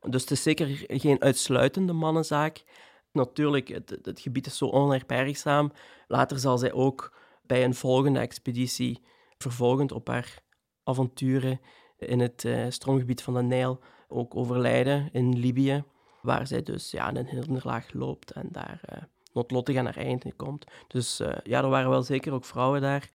Dus 0.00 0.20
het 0.20 0.30
is 0.30 0.42
zeker 0.42 0.84
geen 0.86 1.22
uitsluitende 1.22 1.92
mannenzaak. 1.92 2.64
Natuurlijk, 3.12 3.68
het, 3.68 3.98
het 4.02 4.20
gebied 4.20 4.46
is 4.46 4.56
zo 4.56 4.66
onherbergzaam. 4.66 5.72
Later 6.06 6.38
zal 6.38 6.58
zij 6.58 6.72
ook 6.72 7.16
bij 7.42 7.64
een 7.64 7.74
volgende 7.74 8.18
expeditie, 8.18 9.02
vervolgend 9.38 9.92
op 9.92 10.08
haar 10.08 10.42
avonturen 10.84 11.60
in 11.98 12.20
het 12.20 12.44
uh, 12.44 12.66
stroomgebied 12.68 13.22
van 13.22 13.34
de 13.34 13.42
Nijl, 13.42 13.80
ook 14.08 14.36
overlijden 14.36 15.08
in 15.12 15.38
Libië, 15.38 15.84
waar 16.22 16.46
zij 16.46 16.62
dus 16.62 16.90
ja, 16.90 17.14
een 17.14 17.26
hinderlaag 17.26 17.92
loopt 17.92 18.30
en 18.30 18.48
daar 18.50 18.80
uh, 18.92 18.98
noodlottig 19.32 19.76
aan 19.76 19.84
haar 19.84 19.96
einde 19.96 20.32
komt. 20.32 20.64
Dus 20.88 21.20
uh, 21.20 21.28
ja, 21.42 21.62
er 21.62 21.68
waren 21.68 21.90
wel 21.90 22.02
zeker 22.02 22.32
ook 22.32 22.44
vrouwen 22.44 22.80
daar. 22.80 23.10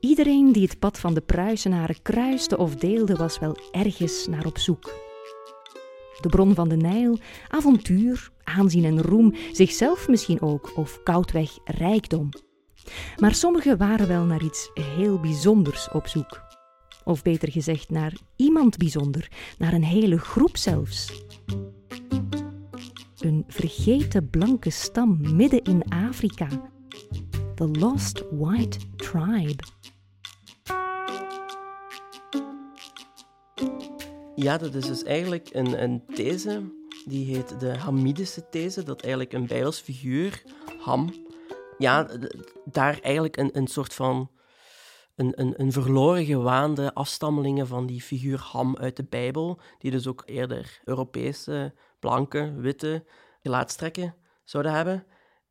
Iedereen 0.00 0.52
die 0.52 0.62
het 0.62 0.78
pad 0.78 0.98
van 0.98 1.14
de 1.14 1.20
Pruisenaren 1.20 2.02
kruiste 2.02 2.58
of 2.58 2.74
deelde, 2.74 3.14
was 3.14 3.38
wel 3.38 3.56
ergens 3.70 4.26
naar 4.26 4.46
op 4.46 4.58
zoek. 4.58 4.90
De 6.20 6.28
bron 6.28 6.54
van 6.54 6.68
de 6.68 6.76
Nijl, 6.76 7.18
avontuur, 7.48 8.30
aanzien 8.42 8.84
en 8.84 9.02
roem, 9.02 9.34
zichzelf 9.52 10.08
misschien 10.08 10.40
ook, 10.40 10.76
of 10.76 11.02
koudweg 11.02 11.58
rijkdom. 11.64 12.28
Maar 13.16 13.34
sommigen 13.34 13.78
waren 13.78 14.08
wel 14.08 14.24
naar 14.24 14.42
iets 14.42 14.70
heel 14.74 15.20
bijzonders 15.20 15.88
op 15.90 16.06
zoek. 16.06 16.51
Of 17.04 17.22
beter 17.22 17.50
gezegd, 17.50 17.90
naar 17.90 18.16
iemand 18.36 18.76
bijzonder, 18.76 19.30
naar 19.58 19.72
een 19.72 19.84
hele 19.84 20.18
groep 20.18 20.56
zelfs. 20.56 21.24
Een 23.18 23.44
vergeten 23.48 24.30
blanke 24.30 24.70
stam 24.70 25.36
midden 25.36 25.62
in 25.62 25.82
Afrika. 25.88 26.48
The 27.54 27.68
Lost 27.68 28.24
White 28.30 28.78
Tribe. 28.96 29.62
Ja, 34.34 34.58
dat 34.58 34.74
is 34.74 34.86
dus 34.86 35.02
eigenlijk 35.02 35.48
een, 35.52 35.82
een 35.82 36.02
these, 36.14 36.62
die 37.04 37.34
heet 37.34 37.60
de 37.60 37.76
Hamidische 37.78 38.48
these, 38.50 38.82
dat 38.82 39.00
eigenlijk 39.00 39.32
een 39.32 39.46
bijbelsfiguur, 39.46 40.42
Ham, 40.78 41.14
ja, 41.78 42.08
daar 42.64 42.98
eigenlijk 43.00 43.36
een, 43.36 43.50
een 43.52 43.66
soort 43.66 43.94
van 43.94 44.30
een, 45.14 45.40
een, 45.40 45.60
een 45.60 45.72
verloren 45.72 46.24
gewaande 46.24 46.94
afstammelingen 46.94 47.66
van 47.66 47.86
die 47.86 48.00
figuur 48.00 48.40
Ham 48.40 48.76
uit 48.76 48.96
de 48.96 49.04
Bijbel, 49.04 49.60
die 49.78 49.90
dus 49.90 50.06
ook 50.06 50.22
eerder 50.26 50.80
Europese, 50.84 51.74
blanke, 51.98 52.54
witte 52.56 53.04
gelaatstrekken 53.42 54.14
zouden 54.44 54.72
hebben. 54.72 55.06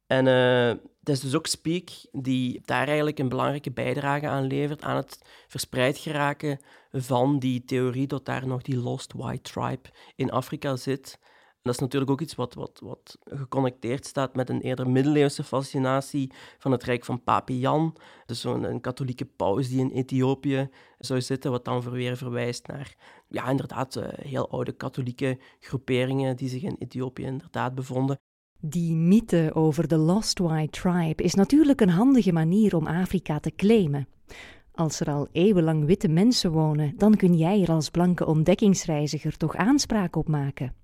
En 0.08 0.25
uh, 0.25 0.84
het 1.00 1.10
is 1.10 1.20
dus 1.20 1.36
ook 1.36 1.48
Speak 1.48 1.89
die 2.12 2.62
daar 2.65 2.88
eigenlijk 2.88 3.20
een 3.20 3.30
belangrijke 3.30 3.72
bijdrage 3.72 4.27
aan 4.27 4.44
levert 4.44 4.84
aan 4.84 4.96
het 4.96 5.22
verspreid 5.48 5.98
geraken 5.98 6.60
van 6.91 7.39
die 7.39 7.63
theorie 7.63 8.08
dat 8.08 8.25
daar 8.25 8.48
nog 8.48 8.62
die 8.62 8.77
Lost 8.77 9.13
White 9.13 9.51
Tribe 9.51 9.89
in 10.15 10.32
Afrika 10.32 10.75
zit 10.75 11.20
dat 11.62 11.74
is 11.74 11.80
natuurlijk 11.80 12.12
ook 12.12 12.22
iets 12.22 12.36
wat, 12.36 12.53
wat, 12.53 12.80
wat 12.84 13.18
geconnecteerd 13.24 14.06
staat 14.06 14.36
met 14.36 14.50
een 14.50 14.62
eerder 14.62 14.89
middeleeuwse 14.89 15.44
fascinatie 15.44 16.32
van 16.58 16.72
het 16.72 16.84
Rijk 16.84 17.06
van 17.06 17.24
Papi 17.24 17.60
Jan. 17.60 17.96
Dus 18.25 18.41
zo'n 18.41 18.63
een 18.63 18.82
katholieke 18.82 19.25
paus 19.25 19.70
die 19.70 19.80
in 19.80 19.89
Ethiopië 19.89 20.70
zou 21.00 21.22
zitten, 21.22 21.51
wat 21.51 21.65
dan 21.65 21.82
weer 21.82 22.18
verwijst 22.18 22.68
naar, 22.68 22.96
ja, 23.27 23.50
inderdaad, 23.50 23.96
eh, 23.96 24.08
heel 24.13 24.50
oude 24.50 24.72
katholieke 24.72 25.39
groeperingen 25.60 26.36
die 26.36 26.50
zich 26.50 26.63
in 26.63 26.75
Ethiopië 26.80 27.24
inderdaad 27.24 27.75
bevonden. 27.75 28.20
Die 28.60 28.96
mythe 28.96 29.51
over 29.53 29.88
de 29.88 29.98
Lost 29.98 30.39
White 30.39 30.82
Tribe 30.82 31.24
is 31.24 31.34
natuurlijk 31.34 31.82
een 31.82 31.89
handige 31.89 32.32
manier 32.32 32.75
om 32.75 32.88
Afrika 32.88 33.39
te 33.39 33.51
claimen. 33.56 34.08
Als 34.74 35.00
er 35.00 35.12
al 35.12 35.27
eeuwenlang 35.32 35.86
witte 35.86 36.08
mensen 36.08 36.51
wonen, 36.51 36.94
dan 36.98 37.15
kun 37.15 37.38
jij 37.38 37.62
er 37.62 37.72
als 37.72 37.89
blanke 37.89 38.25
ontdekkingsreiziger 38.25 39.38
toch 39.38 39.56
aanspraak 39.56 40.15
op 40.15 40.27
maken. 40.27 40.81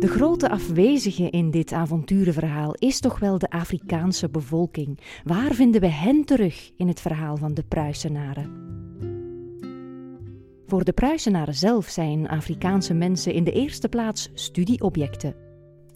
De 0.00 0.08
grote 0.08 0.50
afwezige 0.50 1.30
in 1.30 1.50
dit 1.50 1.72
avonturenverhaal 1.72 2.74
is 2.74 3.00
toch 3.00 3.18
wel 3.18 3.38
de 3.38 3.50
Afrikaanse 3.50 4.28
bevolking. 4.28 4.98
Waar 5.24 5.54
vinden 5.54 5.80
we 5.80 5.86
hen 5.86 6.24
terug 6.24 6.70
in 6.76 6.88
het 6.88 7.00
verhaal 7.00 7.36
van 7.36 7.54
de 7.54 7.62
Pruisenaren? 7.68 8.50
Voor 10.66 10.84
de 10.84 10.92
Pruisenaren 10.92 11.54
zelf 11.54 11.88
zijn 11.88 12.28
Afrikaanse 12.28 12.94
mensen 12.94 13.32
in 13.32 13.44
de 13.44 13.52
eerste 13.52 13.88
plaats 13.88 14.30
studieobjecten. 14.34 15.34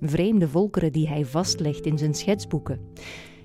Vreemde 0.01 0.49
volkeren 0.49 0.93
die 0.93 1.09
hij 1.09 1.25
vastlegt 1.25 1.87
in 1.87 1.99
zijn 1.99 2.15
schetsboeken. 2.15 2.81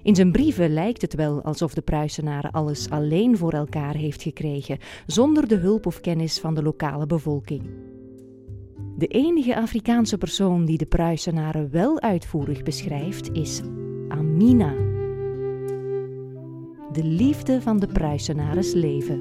In 0.04 0.16
zijn 0.16 0.32
brieven 0.32 0.74
lijkt 0.74 1.02
het 1.02 1.16
wel 1.16 1.42
alsof 1.42 1.74
de 1.74 1.82
Pruisenaren 1.82 2.52
alles 2.52 2.90
alleen 2.90 3.38
voor 3.38 3.54
elkaar 3.54 3.96
heeft 3.96 4.22
gekregen, 4.22 4.78
zonder 5.06 5.48
de 5.48 5.56
hulp 5.56 5.86
of 5.86 6.02
kennis 6.02 6.40
van 6.40 6.56
de 6.56 6.64
lokale 6.64 7.06
bevolking. 7.06 7.62
De 9.00 9.08
enige 9.08 9.56
Afrikaanse 9.56 10.18
persoon 10.18 10.66
die 10.66 10.78
de 10.78 10.86
Pruisenaren 10.86 11.72
wel 11.72 12.00
uitvoerig 12.00 12.64
beschrijft 12.64 13.32
is 13.32 13.62
Amina. 14.08 14.74
De 16.92 17.04
liefde 17.04 17.62
van 17.62 17.80
de 17.80 17.88
Pruisenares 17.88 18.74
leven. 18.74 19.20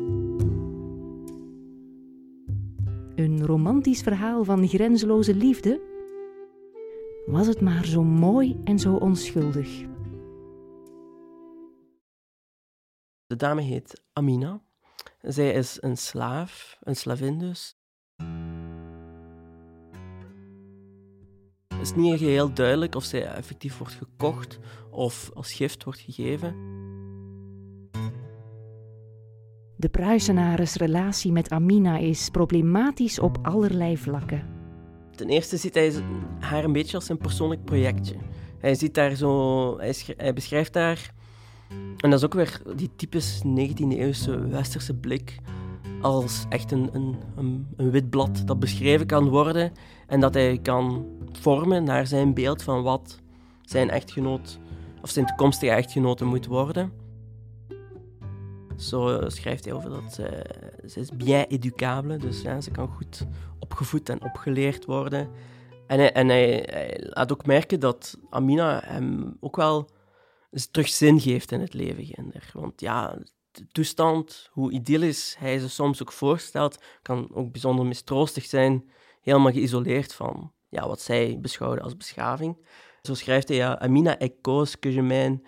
Een 3.14 3.46
romantisch 3.46 4.02
verhaal 4.02 4.44
van 4.44 4.68
grenzeloze 4.68 5.34
liefde? 5.34 5.80
Was 7.26 7.46
het 7.46 7.60
maar 7.60 7.84
zo 7.84 8.02
mooi 8.02 8.60
en 8.64 8.78
zo 8.78 8.94
onschuldig. 8.94 9.84
De 13.26 13.36
dame 13.36 13.62
heet 13.62 14.02
Amina. 14.12 14.60
Zij 15.22 15.52
is 15.52 15.78
een 15.80 15.96
slaaf, 15.96 16.78
een 16.80 16.96
slavin 16.96 17.38
dus, 17.38 17.77
is 21.88 21.94
niet 21.94 22.18
geheel 22.18 22.52
duidelijk 22.52 22.94
of 22.94 23.04
zij 23.04 23.26
effectief 23.26 23.78
wordt 23.78 23.94
gekocht 23.94 24.58
of 24.90 25.30
als 25.34 25.52
gift 25.52 25.84
wordt 25.84 26.00
gegeven. 26.00 26.54
De 29.76 29.88
Pruisenares 29.88 30.74
relatie 30.74 31.32
met 31.32 31.50
Amina 31.50 31.98
is 31.98 32.28
problematisch 32.28 33.18
op 33.18 33.38
allerlei 33.42 33.96
vlakken. 33.96 34.46
Ten 35.14 35.28
eerste 35.28 35.56
ziet 35.56 35.74
hij 35.74 35.92
haar 36.38 36.64
een 36.64 36.72
beetje 36.72 36.96
als 36.96 37.08
een 37.08 37.18
persoonlijk 37.18 37.64
projectje. 37.64 38.14
Hij 38.58 38.74
ziet 38.74 38.94
daar 38.94 39.14
zo, 39.14 39.78
hij, 39.78 39.94
hij 40.16 40.32
beschrijft 40.32 40.72
daar, 40.72 41.14
en 41.96 42.10
dat 42.10 42.18
is 42.18 42.24
ook 42.24 42.34
weer 42.34 42.62
die 42.76 42.90
typisch 42.96 43.42
19e-eeuwse 43.44 44.48
westerse 44.48 44.94
blik, 44.94 45.38
als 46.02 46.46
echt 46.48 46.72
een, 46.72 46.88
een, 46.92 47.16
een, 47.36 47.66
een 47.76 47.90
wit 47.90 48.10
blad 48.10 48.42
dat 48.44 48.58
beschreven 48.58 49.06
kan 49.06 49.28
worden 49.28 49.72
en 50.06 50.20
dat 50.20 50.34
hij 50.34 50.58
kan 50.58 51.06
vormen 51.32 51.84
naar 51.84 52.06
zijn 52.06 52.34
beeld 52.34 52.62
van 52.62 52.82
wat 52.82 53.18
zijn 53.62 53.90
echtgenoot 53.90 54.58
of 55.02 55.10
zijn 55.10 55.26
toekomstige 55.26 55.72
echtgenote 55.72 56.24
moet 56.24 56.46
worden. 56.46 56.92
Zo 58.76 59.20
schrijft 59.26 59.64
hij 59.64 59.74
over 59.74 59.90
dat 59.90 60.14
ze, 60.14 60.44
ze 60.86 61.00
is 61.00 61.10
bien 61.10 61.48
éducable, 61.48 62.16
dus 62.16 62.40
ze 62.40 62.70
kan 62.72 62.88
goed 62.88 63.26
opgevoed 63.58 64.08
en 64.08 64.22
opgeleerd 64.22 64.84
worden. 64.84 65.28
En, 65.86 65.98
hij, 65.98 66.12
en 66.12 66.28
hij, 66.28 66.66
laat 67.00 67.32
ook 67.32 67.46
merken 67.46 67.80
dat 67.80 68.18
Amina 68.30 68.82
hem 68.84 69.36
ook 69.40 69.56
wel 69.56 69.88
terug 70.70 70.88
zin 70.88 71.20
geeft 71.20 71.52
in 71.52 71.60
het 71.60 71.74
leven, 71.74 72.04
Ginder. 72.04 72.50
Want 72.52 72.80
ja, 72.80 73.18
toestand, 73.72 74.48
hoe 74.52 74.72
idyllisch 74.72 75.36
hij 75.38 75.58
ze 75.58 75.68
soms 75.68 76.02
ook 76.02 76.12
voorstelt, 76.12 76.78
kan 77.02 77.28
ook 77.34 77.52
bijzonder 77.52 77.86
mistroostig 77.86 78.44
zijn, 78.44 78.90
helemaal 79.20 79.52
geïsoleerd 79.52 80.14
van 80.14 80.52
ja, 80.68 80.88
wat 80.88 81.00
zij 81.00 81.38
beschouwden 81.40 81.84
als 81.84 81.96
beschaving. 81.96 82.56
Zo 83.02 83.14
schrijft 83.14 83.48
hij, 83.48 83.56
ja, 83.56 83.78
Amina 83.78 84.18
est 84.18 84.40
cause 84.40 84.78
que 84.78 84.92
je 84.92 85.02
mène 85.02 85.40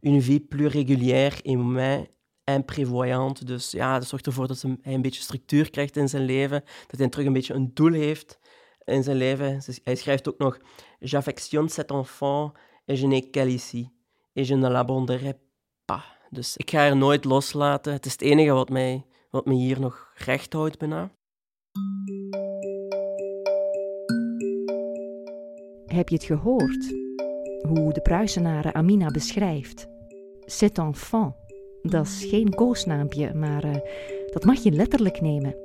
une 0.00 0.22
vie 0.22 0.40
plus 0.40 0.72
régulière 0.72 1.42
et 1.42 1.56
moins 1.56 2.06
imprévoyante. 2.44 3.44
Dus 3.44 3.70
ja, 3.70 3.98
dat 3.98 4.08
zorgt 4.08 4.26
ervoor 4.26 4.46
dat 4.46 4.62
hij 4.62 4.94
een 4.94 5.02
beetje 5.02 5.22
structuur 5.22 5.70
krijgt 5.70 5.96
in 5.96 6.08
zijn 6.08 6.24
leven, 6.24 6.64
dat 6.86 6.98
hij 6.98 7.08
terug 7.08 7.26
een 7.26 7.32
beetje 7.32 7.54
een 7.54 7.70
doel 7.74 7.92
heeft 7.92 8.38
in 8.84 9.02
zijn 9.02 9.16
leven. 9.16 9.62
Hij 9.84 9.94
schrijft 9.94 10.28
ook 10.28 10.38
nog, 10.38 10.58
j'affectionne 10.98 11.68
cet 11.68 11.90
enfant 11.90 12.52
et 12.84 12.98
je 12.98 13.06
n'ai 13.06 13.30
qu'elle 13.30 13.52
ici, 13.52 13.90
et 14.32 14.46
je 14.46 14.54
ne 14.54 14.70
l'abandonnerai 14.70 15.34
pas. 15.84 16.18
Dus 16.32 16.56
ik 16.56 16.70
ga 16.70 16.78
haar 16.78 16.96
nooit 16.96 17.24
loslaten. 17.24 17.92
Het 17.92 18.06
is 18.06 18.12
het 18.12 18.22
enige 18.22 18.52
wat 18.52 18.68
mij, 18.68 19.04
wat 19.30 19.46
mij 19.46 19.54
hier 19.54 19.80
nog 19.80 20.12
recht 20.14 20.52
houdt 20.52 20.78
bijna. 20.78 21.10
Heb 25.86 26.08
je 26.08 26.14
het 26.14 26.24
gehoord? 26.24 26.94
Hoe 27.68 27.92
de 27.92 28.00
Pruisenaren 28.02 28.74
Amina 28.74 29.06
beschrijft. 29.06 29.88
Cet 30.40 30.78
enfant. 30.78 31.34
Dat 31.82 32.06
is 32.06 32.24
geen 32.24 32.54
koosnaampje, 32.54 33.34
maar 33.34 33.64
uh, 33.64 33.74
dat 34.32 34.44
mag 34.44 34.62
je 34.62 34.70
letterlijk 34.70 35.20
nemen. 35.20 35.56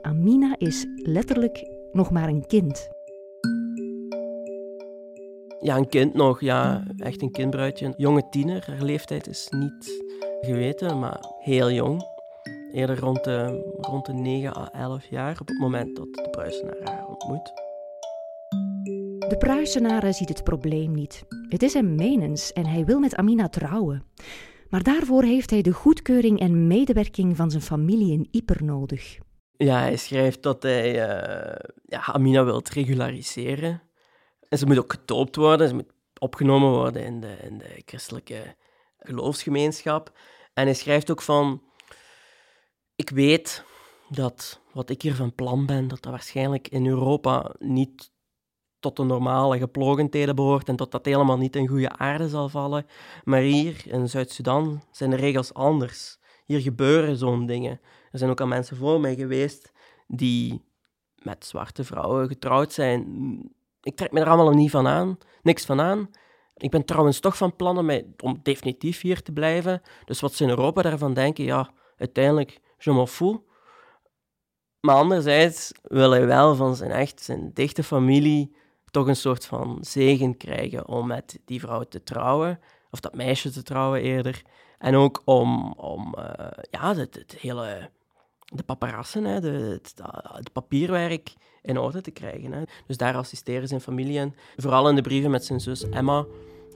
Amina 0.00 0.54
is 0.58 0.86
letterlijk 0.96 1.68
nog 1.92 2.10
maar 2.10 2.28
een 2.28 2.46
kind. 2.46 2.88
Ja, 5.62 5.76
een 5.76 5.88
kind 5.88 6.14
nog, 6.14 6.40
ja, 6.40 6.84
echt 6.96 7.22
een 7.22 7.30
kindbruidje. 7.30 7.86
Een 7.86 7.94
jonge 7.96 8.28
tiener, 8.30 8.64
haar 8.66 8.82
leeftijd 8.82 9.26
is 9.26 9.48
niet 9.50 10.04
geweten, 10.40 10.98
maar 10.98 11.20
heel 11.38 11.70
jong. 11.70 12.02
Eerder 12.72 12.98
rond 12.98 13.24
de, 13.24 13.72
rond 13.80 14.06
de 14.06 14.12
9 14.12 14.56
à 14.56 14.70
11 14.72 15.04
jaar, 15.04 15.40
op 15.40 15.48
het 15.48 15.58
moment 15.58 15.96
dat 15.96 16.12
de 16.12 16.28
Pruisenaar 16.30 16.76
haar 16.84 17.06
ontmoet. 17.06 17.52
De 19.28 19.36
Pruisenaar 19.38 20.14
ziet 20.14 20.28
het 20.28 20.44
probleem 20.44 20.94
niet. 20.94 21.24
Het 21.48 21.62
is 21.62 21.72
hem 21.72 21.94
menens 21.94 22.52
en 22.52 22.66
hij 22.66 22.84
wil 22.84 22.98
met 22.98 23.14
Amina 23.14 23.48
trouwen. 23.48 24.04
Maar 24.68 24.82
daarvoor 24.82 25.22
heeft 25.22 25.50
hij 25.50 25.62
de 25.62 25.72
goedkeuring 25.72 26.40
en 26.40 26.66
medewerking 26.66 27.36
van 27.36 27.50
zijn 27.50 27.62
familie 27.62 28.12
in 28.12 28.28
Yper 28.30 28.64
nodig. 28.64 29.18
Ja, 29.56 29.78
hij 29.78 29.96
schrijft 29.96 30.42
dat 30.42 30.62
hij 30.62 30.90
uh, 30.90 31.56
ja, 31.84 32.04
Amina 32.04 32.44
wil 32.44 32.62
regulariseren. 32.72 33.82
En 34.52 34.58
ze 34.58 34.66
moet 34.66 34.78
ook 34.78 34.92
getoopt 34.92 35.36
worden, 35.36 35.68
ze 35.68 35.74
moet 35.74 35.92
opgenomen 36.18 36.70
worden 36.70 37.04
in 37.04 37.20
de, 37.20 37.36
in 37.42 37.58
de 37.58 37.82
christelijke 37.84 38.56
geloofsgemeenschap. 38.98 40.18
En 40.52 40.64
hij 40.64 40.74
schrijft 40.74 41.10
ook 41.10 41.22
van, 41.22 41.62
ik 42.96 43.10
weet 43.10 43.64
dat 44.08 44.60
wat 44.72 44.90
ik 44.90 45.02
hier 45.02 45.14
van 45.14 45.34
plan 45.34 45.66
ben, 45.66 45.88
dat 45.88 46.02
dat 46.02 46.12
waarschijnlijk 46.12 46.68
in 46.68 46.86
Europa 46.86 47.54
niet 47.58 48.12
tot 48.80 48.96
de 48.96 49.02
normale 49.02 49.58
geplogendheden 49.58 50.34
behoort 50.34 50.68
en 50.68 50.76
dat 50.76 50.90
dat 50.90 51.04
helemaal 51.04 51.38
niet 51.38 51.56
in 51.56 51.68
goede 51.68 51.96
aarde 51.96 52.28
zal 52.28 52.48
vallen. 52.48 52.86
Maar 53.24 53.40
hier 53.40 53.82
in 53.86 54.08
Zuid-Sudan 54.08 54.82
zijn 54.90 55.10
de 55.10 55.16
regels 55.16 55.54
anders. 55.54 56.18
Hier 56.44 56.60
gebeuren 56.60 57.16
zo'n 57.16 57.46
dingen. 57.46 57.80
Er 58.10 58.18
zijn 58.18 58.30
ook 58.30 58.40
al 58.40 58.46
mensen 58.46 58.76
voor 58.76 59.00
mij 59.00 59.14
geweest 59.14 59.72
die 60.06 60.64
met 61.22 61.46
zwarte 61.46 61.84
vrouwen 61.84 62.28
getrouwd 62.28 62.72
zijn. 62.72 63.06
Ik 63.82 63.96
trek 63.96 64.12
me 64.12 64.20
er 64.20 64.28
allemaal 64.28 64.52
niet 64.52 64.70
van 64.70 64.86
aan, 64.86 65.18
niks 65.42 65.64
van 65.64 65.80
aan. 65.80 66.10
Ik 66.56 66.70
ben 66.70 66.84
trouwens 66.84 67.20
toch 67.20 67.36
van 67.36 67.56
plannen 67.56 68.14
om 68.22 68.40
definitief 68.42 69.00
hier 69.00 69.22
te 69.22 69.32
blijven. 69.32 69.82
Dus 70.04 70.20
wat 70.20 70.34
ze 70.34 70.42
in 70.42 70.48
Europa 70.48 70.82
daarvan 70.82 71.14
denken, 71.14 71.44
ja, 71.44 71.70
uiteindelijk, 71.96 72.60
je 72.78 72.92
m'en 72.92 73.08
fous. 73.08 73.38
Maar 74.80 74.96
anderzijds 74.96 75.72
wil 75.82 76.10
hij 76.10 76.26
wel 76.26 76.54
van 76.54 76.76
zijn 76.76 76.90
echt, 76.90 77.22
zijn 77.22 77.50
dichte 77.52 77.82
familie, 77.82 78.54
toch 78.90 79.06
een 79.06 79.16
soort 79.16 79.46
van 79.46 79.78
zegen 79.80 80.36
krijgen 80.36 80.88
om 80.88 81.06
met 81.06 81.38
die 81.44 81.60
vrouw 81.60 81.82
te 81.82 82.02
trouwen. 82.02 82.60
Of 82.90 83.00
dat 83.00 83.14
meisje 83.14 83.50
te 83.50 83.62
trouwen 83.62 84.00
eerder. 84.00 84.42
En 84.78 84.94
ook 84.94 85.22
om, 85.24 85.72
om 85.72 86.14
uh, 86.18 86.24
ja, 86.70 86.96
het, 86.96 87.36
hele, 87.40 87.90
de 88.52 88.62
paparassen, 88.62 89.24
hè, 89.24 89.40
de, 89.40 89.48
het, 89.48 89.94
het, 90.22 90.52
papierwerk 90.52 91.34
in 91.62 91.78
orde 91.78 92.00
te 92.00 92.10
krijgen. 92.10 92.52
Hè. 92.52 92.62
Dus 92.86 92.96
daar 92.96 93.16
assisteren 93.16 93.68
zijn 93.68 93.80
familie 93.80 94.18
in. 94.18 94.34
Vooral 94.56 94.88
in 94.88 94.94
de 94.94 95.02
brieven 95.02 95.30
met 95.30 95.44
zijn 95.44 95.60
zus 95.60 95.88
Emma 95.88 96.26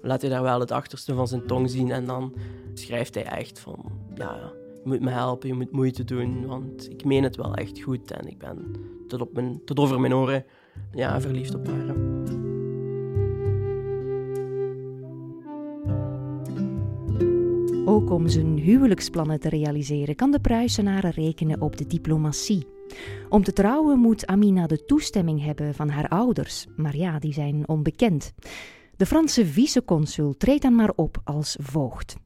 laat 0.03 0.21
hij 0.21 0.31
daar 0.31 0.43
wel 0.43 0.61
het 0.61 0.71
achterste 0.71 1.15
van 1.15 1.29
zijn 1.29 1.47
tong 1.47 1.71
zien. 1.71 1.91
En 1.91 2.07
dan 2.07 2.35
schrijft 2.75 3.15
hij 3.15 3.25
echt 3.25 3.59
van, 3.59 3.85
ja, 4.15 4.53
je 4.75 4.83
moet 4.85 5.01
me 5.01 5.11
helpen, 5.11 5.49
je 5.49 5.55
moet 5.55 5.73
moeite 5.73 6.05
doen, 6.05 6.47
want 6.47 6.91
ik 6.91 7.05
meen 7.05 7.23
het 7.23 7.37
wel 7.37 7.55
echt 7.55 7.81
goed. 7.81 8.11
En 8.11 8.29
ik 8.29 8.39
ben 8.39 8.73
tot, 9.09 9.21
op 9.21 9.33
mijn, 9.33 9.65
tot 9.65 9.79
over 9.79 10.01
mijn 10.01 10.15
oren 10.15 10.45
ja, 10.93 11.21
verliefd 11.21 11.55
op 11.55 11.67
haar. 11.67 12.36
Ook 17.88 18.11
om 18.11 18.29
zijn 18.29 18.59
huwelijksplannen 18.59 19.40
te 19.40 19.49
realiseren 19.49 20.14
kan 20.14 20.31
de 20.31 20.40
Pruisenaren 20.40 21.11
rekenen 21.11 21.61
op 21.61 21.77
de 21.77 21.87
diplomatie. 21.87 22.66
Om 23.29 23.42
te 23.42 23.53
trouwen 23.53 23.99
moet 23.99 24.27
Amina 24.27 24.66
de 24.66 24.85
toestemming 24.85 25.44
hebben 25.44 25.75
van 25.75 25.88
haar 25.88 26.09
ouders, 26.09 26.66
maar 26.77 26.96
ja, 26.96 27.18
die 27.18 27.33
zijn 27.33 27.68
onbekend. 27.68 28.33
De 28.96 29.07
Franse 29.07 29.46
viceconsul 29.46 30.37
treedt 30.37 30.62
dan 30.62 30.75
maar 30.75 30.92
op 30.96 31.20
als 31.25 31.57
voogd. 31.61 32.16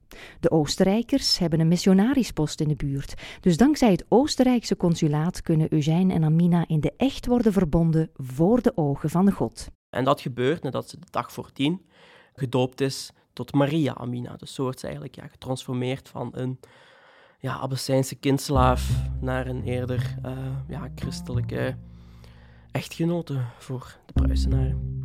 De 0.41 0.51
Oostenrijkers 0.51 1.39
hebben 1.39 1.61
een 1.61 1.69
missionariespost 1.69 2.61
in 2.61 2.69
de 2.69 2.77
buurt, 2.77 3.15
dus 3.41 3.57
dankzij 3.57 3.91
het 3.91 4.05
Oostenrijkse 4.09 4.77
consulaat 4.77 5.43
kunnen 5.43 5.73
Eugène 5.73 6.15
en 6.15 6.25
Amina 6.25 6.65
in 6.69 6.81
de 6.81 6.93
echt 6.97 7.27
worden 7.27 7.53
verbonden 7.53 8.11
voor 8.15 8.63
de 8.63 8.77
ogen 8.77 9.11
van 9.11 9.33
God. 9.33 9.69
En 9.91 10.05
dat 10.05 10.21
gebeurt 10.21 10.63
nadat 10.63 10.89
ze 10.89 10.99
de 10.99 11.07
dag 11.11 11.33
voordien 11.33 11.89
gedoopt 12.35 12.81
is 12.81 13.13
tot 13.33 13.53
Maria 13.53 13.95
Amina. 13.95 14.37
Dus 14.37 14.55
zo 14.55 14.63
wordt 14.63 14.79
ze 14.81 14.85
eigenlijk 14.85 15.17
ja, 15.17 15.27
getransformeerd 15.27 16.09
van 16.09 16.29
een 16.33 16.59
ja, 17.39 17.59
Abyssijnse 17.59 18.15
kindslaaf 18.15 19.09
naar 19.21 19.47
een 19.47 19.63
eerder 19.63 20.17
uh, 20.27 20.33
ja, 20.69 20.89
christelijke 20.95 21.77
echtgenote 22.71 23.41
voor 23.59 23.97
de 24.07 24.13
Pruisenaren. 24.13 24.99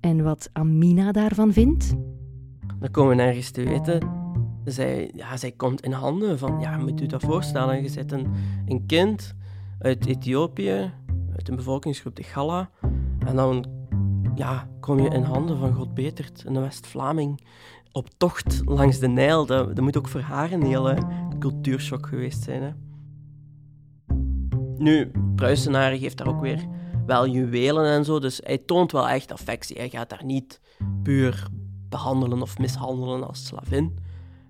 En 0.00 0.22
wat 0.22 0.50
Amina 0.52 1.12
daarvan 1.12 1.52
vindt? 1.52 1.94
Dan 2.78 2.90
komen 2.90 3.16
we 3.16 3.22
nergens 3.22 3.50
te 3.50 3.62
weten. 3.62 4.22
Zij, 4.64 5.10
ja, 5.14 5.36
zij 5.36 5.52
komt 5.52 5.82
in 5.82 5.92
handen 5.92 6.38
van, 6.38 6.60
ja, 6.60 6.76
moet 6.76 7.00
u 7.00 7.06
dat 7.06 7.22
voorstellen, 7.22 7.82
je 7.82 7.88
zet 7.88 8.12
een, 8.12 8.32
een 8.66 8.86
kind 8.86 9.34
uit 9.78 10.06
Ethiopië, 10.06 10.92
uit 11.36 11.48
een 11.48 11.56
bevolkingsgroep 11.56 12.16
de 12.16 12.22
Galla, 12.22 12.70
en 13.18 13.36
dan 13.36 13.66
ja, 14.34 14.68
kom 14.80 15.00
je 15.00 15.08
in 15.08 15.22
handen 15.22 15.58
van 15.58 15.72
God 15.72 15.94
Betert, 15.94 16.42
een 16.46 16.60
West-Vlaming, 16.60 17.40
op 17.92 18.08
tocht 18.16 18.62
langs 18.64 18.98
de 18.98 19.08
Nijl. 19.08 19.46
Dat, 19.46 19.80
moet 19.80 19.96
ook 19.96 20.08
voor 20.08 20.20
haar 20.20 20.52
een 20.52 20.62
hele 20.62 20.98
cultuurshock 21.38 22.06
geweest 22.06 22.42
zijn. 22.42 22.62
Hè? 22.62 22.70
Nu, 24.76 25.10
Pruisenaren 25.34 25.98
geeft 25.98 26.16
daar 26.16 26.26
ook 26.26 26.40
weer 26.40 26.66
wel 27.06 27.28
juwelen 27.28 27.84
en 27.84 28.04
zo. 28.04 28.18
Dus 28.18 28.40
hij 28.44 28.58
toont 28.58 28.92
wel 28.92 29.08
echt 29.08 29.32
affectie. 29.32 29.76
Hij 29.76 29.88
gaat 29.88 30.08
daar 30.08 30.24
niet 30.24 30.60
puur 31.02 31.48
behandelen 31.88 32.42
of 32.42 32.58
mishandelen 32.58 33.26
als 33.26 33.46
slavin. 33.46 33.98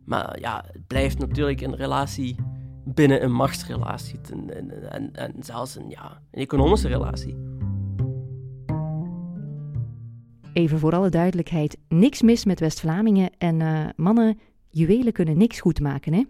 Maar 0.05 0.41
ja, 0.41 0.65
het 0.73 0.87
blijft 0.87 1.19
natuurlijk 1.19 1.61
een 1.61 1.77
relatie 1.77 2.37
binnen 2.85 3.23
een 3.23 3.33
machtsrelatie. 3.33 4.21
En, 4.31 4.91
en, 4.91 5.13
en 5.13 5.35
zelfs 5.41 5.77
een, 5.77 5.89
ja, 5.89 6.21
een 6.31 6.41
economische 6.41 6.89
relatie. 6.89 7.37
Even 10.55 10.79
voor 10.79 10.95
alle 10.95 11.09
duidelijkheid, 11.09 11.79
niks 11.89 12.23
mis 12.23 12.45
met 12.45 12.61
West-Vlamingen. 12.61 13.31
En 13.39 13.61
uh, 13.61 13.87
mannen, 13.97 14.39
juwelen 14.71 15.13
kunnen 15.13 15.39
niks 15.39 15.61
goed 15.61 15.81
maken, 15.81 16.13
hè? 16.13 16.23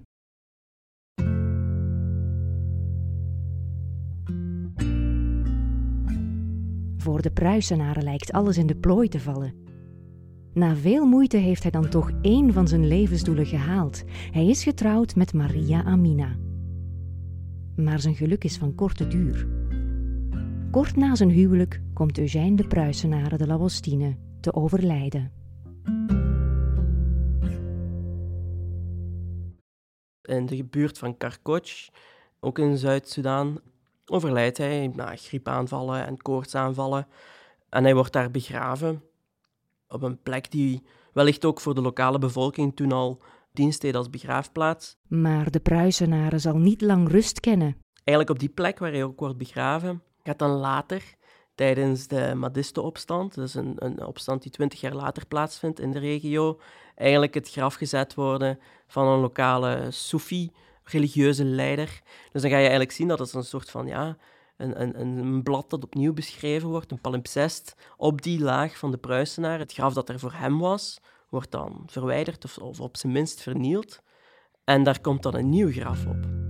Voor 6.97 7.23
de 7.23 7.31
Pruisenaren 7.31 8.03
lijkt 8.03 8.33
alles 8.33 8.59
in 8.59 8.67
de 8.67 8.77
plooi 8.77 9.09
te 9.09 9.21
vallen. 9.21 9.55
Na 10.55 10.77
veel 10.77 11.07
moeite 11.07 11.37
heeft 11.37 11.63
hij 11.63 11.71
dan 11.71 11.89
toch 11.89 12.11
één 12.23 12.53
van 12.53 12.69
zijn 12.69 12.87
levensdoelen 12.87 13.47
gehaald. 13.47 14.05
Hij 14.31 14.47
is 14.47 14.63
getrouwd 14.63 15.17
met 15.17 15.35
Maria 15.35 15.85
Amina. 15.85 16.37
Maar 17.77 18.01
zijn 18.01 18.15
geluk 18.15 18.45
is 18.45 18.57
van 18.57 18.75
korte 18.75 19.09
duur. 19.09 19.64
Kort 20.75 20.97
na 20.97 21.15
zijn 21.15 21.31
huwelijk 21.31 21.81
komt 21.93 22.19
Eugène 22.19 22.57
de 22.57 22.67
Pruisenaren 22.67 23.39
de 23.39 23.47
Lawostine 23.47 24.17
te 24.41 24.55
overlijden. 24.55 25.33
In 30.23 30.47
de 30.47 30.65
buurt 30.65 30.99
van 30.99 31.17
Karkoch, 31.17 31.89
ook 32.41 32.59
in 32.59 32.79
Zuid-Soedan, 32.79 33.61
overlijdt 34.07 34.59
hij 34.59 34.93
na 34.95 35.17
griepaanvallen 35.17 36.07
en 36.07 36.17
koortsaanvallen. 36.17 37.07
En 37.69 37.85
hij 37.85 37.95
wordt 37.95 38.13
daar 38.13 38.31
begraven 38.31 39.03
op 39.89 40.03
een 40.03 40.23
plek 40.23 40.51
die 40.51 40.83
wellicht 41.13 41.45
ook 41.45 41.61
voor 41.61 41.75
de 41.75 41.83
lokale 41.83 42.19
bevolking 42.19 42.77
toen 42.77 42.93
al 42.93 43.23
dienst 43.53 43.81
deed 43.81 43.95
als 43.95 44.11
begraafplaats. 44.11 44.97
Maar 45.09 45.51
de 45.51 45.61
Pruisenaren 45.61 46.41
zal 46.41 46.57
niet 46.57 46.81
lang 46.81 47.11
rust 47.11 47.41
kennen. 47.41 47.77
Eigenlijk 47.95 48.31
op 48.31 48.39
die 48.39 48.55
plek 48.55 48.79
waar 48.79 48.93
hij 48.93 49.05
ook 49.05 49.21
wordt 49.21 49.39
begraven, 49.39 50.03
gaat 50.25 50.39
dan 50.39 50.51
later, 50.51 51.03
tijdens 51.55 52.07
de 52.07 52.35
Madistenopstand, 52.35 53.35
dus 53.35 53.55
een, 53.55 53.75
een 53.79 54.07
opstand 54.07 54.43
die 54.43 54.53
twintig 54.53 54.81
jaar 54.81 54.95
later 54.95 55.27
plaatsvindt 55.27 55.81
in 55.81 55.91
de 55.91 55.99
regio, 55.99 56.61
eigenlijk 56.95 57.35
het 57.35 57.51
graf 57.51 57.75
gezet 57.75 58.15
worden 58.15 58.59
van 58.87 59.07
een 59.07 59.21
lokale 59.21 59.87
Soefi, 59.91 60.51
religieuze 60.85 61.45
leider. 61.45 62.03
Dus 62.33 62.43
dan 62.43 62.51
ga 62.51 62.57
je 62.57 62.63
eigenlijk 62.63 62.93
zien 62.93 63.09
dat 63.09 63.19
het 63.19 63.33
een 63.33 63.45
soort 63.45 63.71
van, 63.71 63.87
ja, 63.87 64.17
een, 64.57 64.81
een, 64.81 65.01
een 65.01 65.43
blad 65.43 65.71
dat 65.71 65.85
opnieuw 65.85 66.13
beschreven 66.13 66.69
wordt, 66.69 66.91
een 66.91 67.01
palimpsest, 67.01 67.75
op 67.97 68.23
die 68.23 68.41
laag 68.41 68.79
van 68.79 68.91
de 68.91 68.97
Pruisenaar. 68.97 69.59
Het 69.59 69.73
graf 69.73 69.93
dat 69.93 70.09
er 70.09 70.19
voor 70.19 70.33
hem 70.33 70.59
was, 70.59 71.01
wordt 71.29 71.51
dan 71.51 71.83
verwijderd 71.87 72.45
of, 72.45 72.59
of 72.59 72.81
op 72.81 72.97
zijn 72.97 73.13
minst 73.13 73.41
vernield. 73.43 74.03
En 74.65 74.83
daar 74.83 75.01
komt 75.01 75.23
dan 75.23 75.35
een 75.35 75.49
nieuw 75.49 75.71
graf 75.73 76.07
op. 76.07 76.44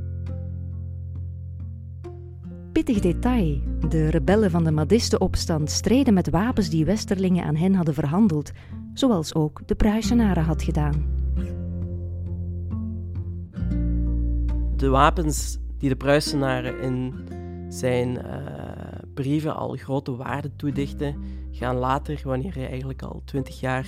Pittig 2.75 3.01
detail. 3.01 3.61
De 3.89 4.11
rebellen 4.11 4.51
van 4.51 4.65
de 4.65 4.71
Madistenopstand 4.71 5.71
streden 5.71 6.15
met 6.15 6.31
wapens 6.31 6.71
die 6.71 6.85
Westerlingen 6.85 7.45
aan 7.45 7.57
hen 7.57 7.75
hadden 7.75 7.95
verhandeld, 7.95 8.53
zoals 8.95 9.35
ook 9.35 9.61
de 9.67 9.75
Pruisenaren 9.75 10.45
had 10.45 10.63
gedaan. 10.63 11.05
De 14.77 14.89
wapens 14.89 15.59
die 15.79 15.89
de 15.89 15.97
Pruisenaren 15.97 16.81
in 16.81 17.15
zijn 17.69 18.09
uh, 18.09 18.23
brieven 19.15 19.57
al 19.57 19.77
grote 19.77 20.17
waarde 20.17 20.57
toedichten, 20.57 21.17
gaan 21.51 21.77
later, 21.77 22.21
wanneer 22.25 22.55
hij 22.55 22.69
eigenlijk 22.69 23.03
al 23.03 23.23
twintig 23.25 23.61
jaar 23.61 23.87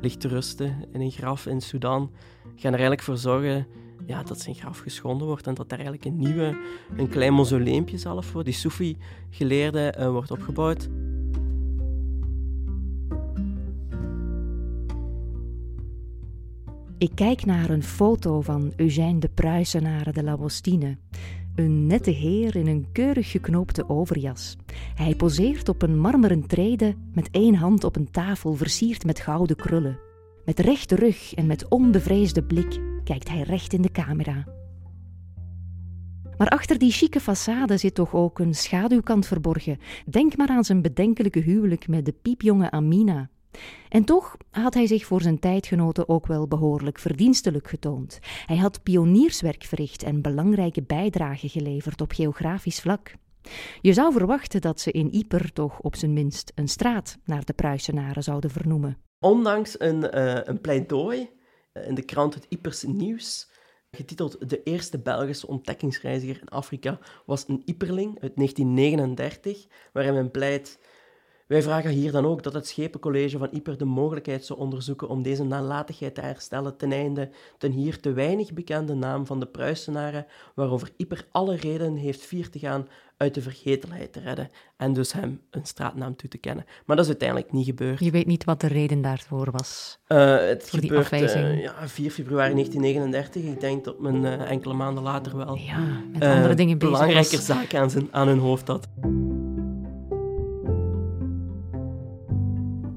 ligt 0.00 0.20
te 0.20 0.28
rusten 0.28 0.84
in 0.92 1.00
een 1.00 1.10
graf 1.10 1.46
in 1.46 1.60
Sudan, 1.60 2.10
gaan 2.42 2.72
er 2.72 2.78
eigenlijk 2.78 3.02
voor 3.02 3.16
zorgen 3.16 3.66
ja, 4.06 4.22
dat 4.22 4.40
zijn 4.40 4.54
graf 4.54 4.78
geschonden 4.78 5.26
wordt 5.26 5.46
en 5.46 5.54
dat 5.54 5.68
daar 5.68 5.78
eigenlijk 5.78 6.08
een 6.08 6.18
nieuwe, 6.18 6.58
een 6.96 7.08
klein 7.08 7.34
mausoleumpje 7.34 7.98
zelf 7.98 8.26
voor 8.26 8.44
die 8.44 8.52
Soefi-geleerden 8.52 10.00
uh, 10.00 10.10
wordt 10.10 10.30
opgebouwd. 10.30 10.88
Ik 16.98 17.10
kijk 17.14 17.44
naar 17.44 17.70
een 17.70 17.82
foto 17.82 18.40
van 18.40 18.72
Eugène 18.76 19.18
de 19.18 19.28
Pruisenare 19.28 20.12
de 20.12 20.22
Labostine. 20.22 20.98
Een 21.54 21.86
nette 21.86 22.10
heer 22.10 22.56
in 22.56 22.66
een 22.66 22.86
keurig 22.92 23.30
geknoopte 23.30 23.88
overjas. 23.88 24.56
Hij 24.94 25.14
poseert 25.14 25.68
op 25.68 25.82
een 25.82 25.98
marmeren 25.98 26.46
trede 26.46 26.94
met 27.12 27.28
één 27.30 27.54
hand 27.54 27.84
op 27.84 27.96
een 27.96 28.10
tafel 28.10 28.54
versierd 28.54 29.04
met 29.04 29.20
gouden 29.20 29.56
krullen. 29.56 29.98
Met 30.44 30.58
rechte 30.58 30.94
rug 30.94 31.34
en 31.34 31.46
met 31.46 31.68
onbevreesde 31.68 32.42
blik 32.42 32.80
kijkt 33.06 33.28
hij 33.28 33.42
recht 33.42 33.72
in 33.72 33.82
de 33.82 33.90
camera. 33.90 34.44
Maar 36.36 36.48
achter 36.48 36.78
die 36.78 36.90
chique 36.90 37.20
façade 37.20 37.74
zit 37.74 37.94
toch 37.94 38.14
ook 38.14 38.38
een 38.38 38.54
schaduwkant 38.54 39.26
verborgen. 39.26 39.78
Denk 40.06 40.36
maar 40.36 40.48
aan 40.48 40.64
zijn 40.64 40.82
bedenkelijke 40.82 41.38
huwelijk 41.38 41.88
met 41.88 42.04
de 42.04 42.14
piepjonge 42.22 42.70
Amina. 42.70 43.30
En 43.88 44.04
toch 44.04 44.36
had 44.50 44.74
hij 44.74 44.86
zich 44.86 45.06
voor 45.06 45.22
zijn 45.22 45.38
tijdgenoten 45.38 46.08
ook 46.08 46.26
wel 46.26 46.48
behoorlijk 46.48 46.98
verdienstelijk 46.98 47.68
getoond. 47.68 48.18
Hij 48.46 48.56
had 48.56 48.82
pionierswerk 48.82 49.64
verricht 49.64 50.02
en 50.02 50.22
belangrijke 50.22 50.82
bijdragen 50.82 51.48
geleverd 51.48 52.00
op 52.00 52.12
geografisch 52.12 52.80
vlak. 52.80 53.14
Je 53.80 53.92
zou 53.92 54.12
verwachten 54.12 54.60
dat 54.60 54.80
ze 54.80 54.90
in 54.90 55.14
Ieper 55.14 55.52
toch 55.52 55.80
op 55.80 55.96
zijn 55.96 56.12
minst 56.12 56.52
een 56.54 56.68
straat 56.68 57.18
naar 57.24 57.44
de 57.44 57.52
Pruisenaren 57.52 58.22
zouden 58.22 58.50
vernoemen. 58.50 58.96
Ondanks 59.18 59.80
een, 59.80 60.16
uh, 60.18 60.38
een 60.44 60.60
pleidooi 60.60 61.28
in 61.84 61.94
de 61.94 62.04
krant 62.04 62.34
Het 62.34 62.46
Ieperse 62.48 62.88
Nieuws, 62.88 63.50
getiteld 63.90 64.50
De 64.50 64.62
eerste 64.62 64.98
Belgische 64.98 65.46
ontdekkingsreiziger 65.46 66.40
in 66.40 66.48
Afrika, 66.48 66.98
was 67.26 67.48
een 67.48 67.62
Ieperling 67.64 68.20
uit 68.20 68.36
1939, 68.36 69.66
waarin 69.92 70.14
men 70.14 70.30
pleit 70.30 70.78
wij 71.46 71.62
vragen 71.62 71.90
hier 71.90 72.12
dan 72.12 72.26
ook 72.26 72.42
dat 72.42 72.52
het 72.52 72.66
Schepencollege 72.66 73.38
van 73.38 73.48
Ieper 73.52 73.78
de 73.78 73.84
mogelijkheid 73.84 74.44
zou 74.44 74.58
onderzoeken 74.58 75.08
om 75.08 75.22
deze 75.22 75.44
nalatigheid 75.44 76.14
te 76.14 76.20
herstellen 76.20 76.76
ten 76.76 76.92
einde 76.92 77.30
ten 77.58 77.72
hier 77.72 78.00
te 78.00 78.12
weinig 78.12 78.52
bekende 78.52 78.94
naam 78.94 79.26
van 79.26 79.40
de 79.40 79.46
Pruisenaren, 79.46 80.26
waarover 80.54 80.90
Ieper 80.96 81.26
alle 81.30 81.56
reden 81.56 81.96
heeft 81.96 82.24
vier 82.24 82.50
te 82.50 82.58
gaan, 82.58 82.88
uit 83.16 83.34
de 83.34 83.42
vergetelheid 83.42 84.12
te 84.12 84.20
redden 84.20 84.50
en 84.76 84.92
dus 84.92 85.12
hem 85.12 85.40
een 85.50 85.66
straatnaam 85.66 86.16
toe 86.16 86.28
te 86.28 86.38
kennen. 86.38 86.64
Maar 86.84 86.96
dat 86.96 87.04
is 87.04 87.10
uiteindelijk 87.10 87.52
niet 87.52 87.64
gebeurd. 87.64 88.00
Je 88.00 88.10
weet 88.10 88.26
niet 88.26 88.44
wat 88.44 88.60
de 88.60 88.66
reden 88.66 89.02
daarvoor 89.02 89.50
was? 89.50 89.98
Uh, 90.08 90.36
het 90.36 90.68
voor 90.68 90.78
gebeurt 90.78 91.12
uh, 91.12 91.62
ja, 91.62 91.88
4 91.88 92.10
februari 92.10 92.52
1939. 92.52 93.42
Ik 93.42 93.60
denk 93.60 93.84
dat 93.84 93.98
men 94.00 94.22
uh, 94.22 94.50
enkele 94.50 94.74
maanden 94.74 95.02
later 95.02 95.36
wel 95.36 95.56
ja, 95.56 95.78
met 96.12 96.22
andere 96.22 96.54
dingen 96.54 96.78
bezig 96.78 96.92
belangrijker 96.94 97.38
zaken 97.38 97.80
aan, 97.80 97.90
zijn, 97.90 98.08
aan 98.10 98.28
hun 98.28 98.38
hoofd 98.38 98.68
had. 98.68 98.88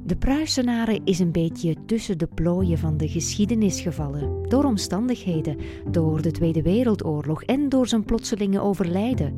De 0.09 0.17
Pruisenaren 0.17 1.01
is 1.05 1.19
een 1.19 1.31
beetje 1.31 1.75
tussen 1.85 2.17
de 2.17 2.27
plooien 2.27 2.77
van 2.77 2.97
de 2.97 3.07
geschiedenis 3.07 3.81
gevallen, 3.81 4.49
door 4.49 4.63
omstandigheden, 4.63 5.57
door 5.91 6.21
de 6.21 6.31
Tweede 6.31 6.61
Wereldoorlog 6.61 7.43
en 7.43 7.69
door 7.69 7.87
zijn 7.87 8.03
plotselinge 8.03 8.61
overlijden. 8.61 9.33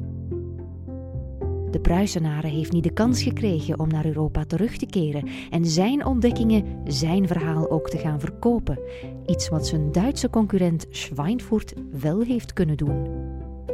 De 1.71 1.79
Pruisenaren 1.81 2.49
heeft 2.49 2.71
niet 2.71 2.83
de 2.83 2.93
kans 2.93 3.23
gekregen 3.23 3.79
om 3.79 3.87
naar 3.87 4.05
Europa 4.05 4.45
terug 4.45 4.77
te 4.77 4.85
keren 4.85 5.27
en 5.49 5.65
zijn 5.65 6.05
ontdekkingen, 6.05 6.65
zijn 6.83 7.27
verhaal 7.27 7.69
ook 7.69 7.89
te 7.89 7.97
gaan 7.97 8.19
verkopen. 8.19 8.79
Iets 9.25 9.49
wat 9.49 9.67
zijn 9.67 9.91
Duitse 9.91 10.29
concurrent 10.29 10.85
Schweinfurt 10.89 11.73
wel 12.01 12.21
heeft 12.21 12.53
kunnen 12.53 12.77
doen. 12.77 13.07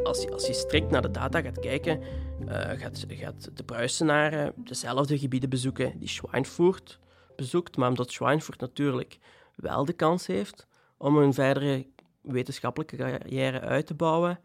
Als 0.04 0.22
je, 0.22 0.32
als 0.32 0.48
je 0.48 0.54
strikt 0.54 0.92
naar 0.92 1.02
de 1.02 1.12
data 1.12 1.42
gaat 1.42 1.60
kijken, 1.60 2.00
gaat, 2.46 3.06
gaat 3.08 3.50
de 3.54 3.64
Pruisenaren 3.64 4.54
dezelfde 4.56 5.20
gebieden 5.20 5.50
bezoeken 5.50 6.00
die 6.00 6.08
Schweinfurt 6.08 7.00
bezoekt. 7.36 7.78
Maar 7.78 7.90
omdat 7.90 8.12
Schweinfurt 8.12 8.60
natuurlijk 8.60 9.18
wel 9.56 9.86
de 9.86 9.94
kans 9.94 10.28
heeft 10.28 10.68
om 10.98 11.18
een 11.18 11.34
verdere 11.34 11.86
wetenschappelijke 12.22 12.96
carrière 12.96 13.60
uit 13.60 13.88
te 13.88 13.94
bouwen, 13.94 14.40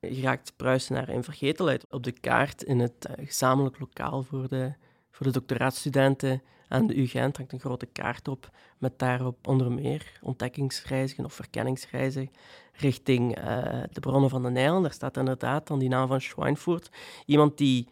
raakt 0.00 0.52
Pruisenaar 0.56 1.08
in 1.08 1.24
vergetelheid. 1.24 1.86
Op 1.90 2.02
de 2.02 2.12
kaart 2.12 2.62
in 2.62 2.78
het 2.78 3.08
uh, 3.10 3.26
gezamenlijk 3.26 3.78
lokaal 3.78 4.22
voor 4.22 4.48
de, 4.48 4.72
voor 5.10 5.26
de 5.26 5.32
doctoraatstudenten 5.32 6.42
aan 6.68 6.86
de 6.86 6.96
UGent 6.96 7.36
hangt 7.36 7.52
een 7.52 7.60
grote 7.60 7.86
kaart 7.86 8.28
op 8.28 8.50
met 8.78 8.98
daarop 8.98 9.46
onder 9.46 9.72
meer 9.72 10.18
ontdekkingsreizigen 10.22 11.24
of 11.24 11.32
verkenningsreizen 11.32 12.30
richting 12.80 13.38
uh, 13.38 13.44
de 13.92 14.00
bronnen 14.00 14.30
van 14.30 14.42
de 14.42 14.50
Nijl. 14.50 14.82
Daar 14.82 14.92
staat 14.92 15.16
inderdaad 15.16 15.66
dan 15.66 15.78
die 15.78 15.88
naam 15.88 16.08
van 16.08 16.20
Schweinfurt. 16.20 16.90
Iemand 17.26 17.58
die 17.58 17.88